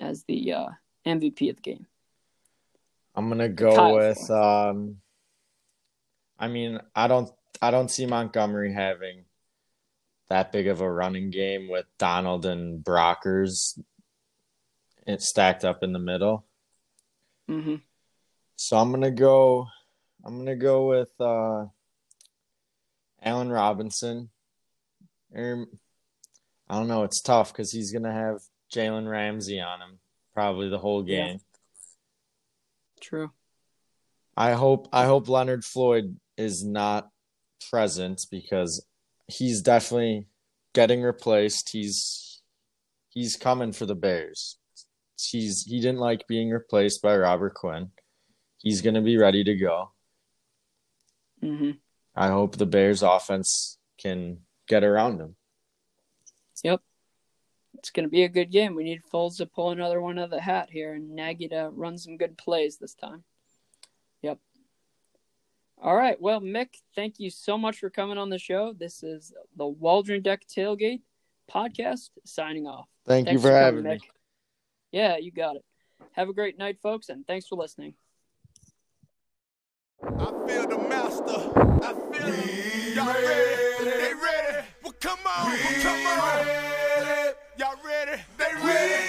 [0.00, 0.68] as the uh
[1.06, 1.86] mvp of the game.
[3.14, 4.96] I'm gonna go Kyle with um
[6.38, 7.30] I mean, I don't
[7.62, 9.24] I don't see Montgomery having
[10.28, 13.78] that big of a running game with Donald and Brockers
[15.06, 16.46] it stacked up in the middle.
[17.48, 17.76] Hmm
[18.56, 19.66] So I'm gonna go
[20.24, 21.66] I'm gonna go with uh
[23.22, 24.30] Allen Robinson.
[25.34, 25.66] Or,
[26.68, 28.42] I don't know, it's tough because he's gonna have
[28.72, 29.98] Jalen Ramsey on him
[30.32, 31.28] probably the whole Yeah.
[31.28, 31.40] game.
[33.00, 33.30] true
[34.36, 37.10] I hope I hope Leonard Floyd is not
[37.70, 38.84] present because
[39.28, 40.26] he's definitely
[40.72, 41.70] getting replaced.
[41.70, 42.42] He's
[43.08, 44.58] he's coming for the Bears.
[45.30, 47.90] He's he didn't like being replaced by Robert Quinn.
[48.58, 49.92] He's going to be ready to go.
[51.40, 51.72] hmm
[52.16, 55.36] I hope the Bears offense can get around him.
[56.62, 56.80] Yep.
[57.78, 58.76] It's going to be a good game.
[58.76, 61.70] We need Foles to pull another one out of the hat here and Nagy to
[61.72, 63.24] run some good plays this time.
[64.22, 64.38] Yep.
[65.82, 66.18] All right.
[66.20, 68.72] Well, Mick, thank you so much for coming on the show.
[68.72, 71.02] This is the Waldron Deck Tailgate
[71.52, 72.88] podcast signing off.
[73.06, 73.90] Thank Thanks you for, coming, having me.
[73.96, 74.00] Mick.
[74.94, 75.64] Yeah, you got it.
[76.12, 77.94] Have a great night, folks, and thanks for listening.
[80.04, 81.50] I feel the master.
[81.82, 82.94] I feel.
[82.94, 83.26] Y'all ready?
[83.26, 83.90] ready?
[83.90, 84.66] They ready?
[84.84, 85.50] Well, come on.
[85.50, 86.46] Well, come on.
[86.46, 87.36] Ready.
[87.58, 88.22] Y'all ready?
[88.38, 89.03] They ready?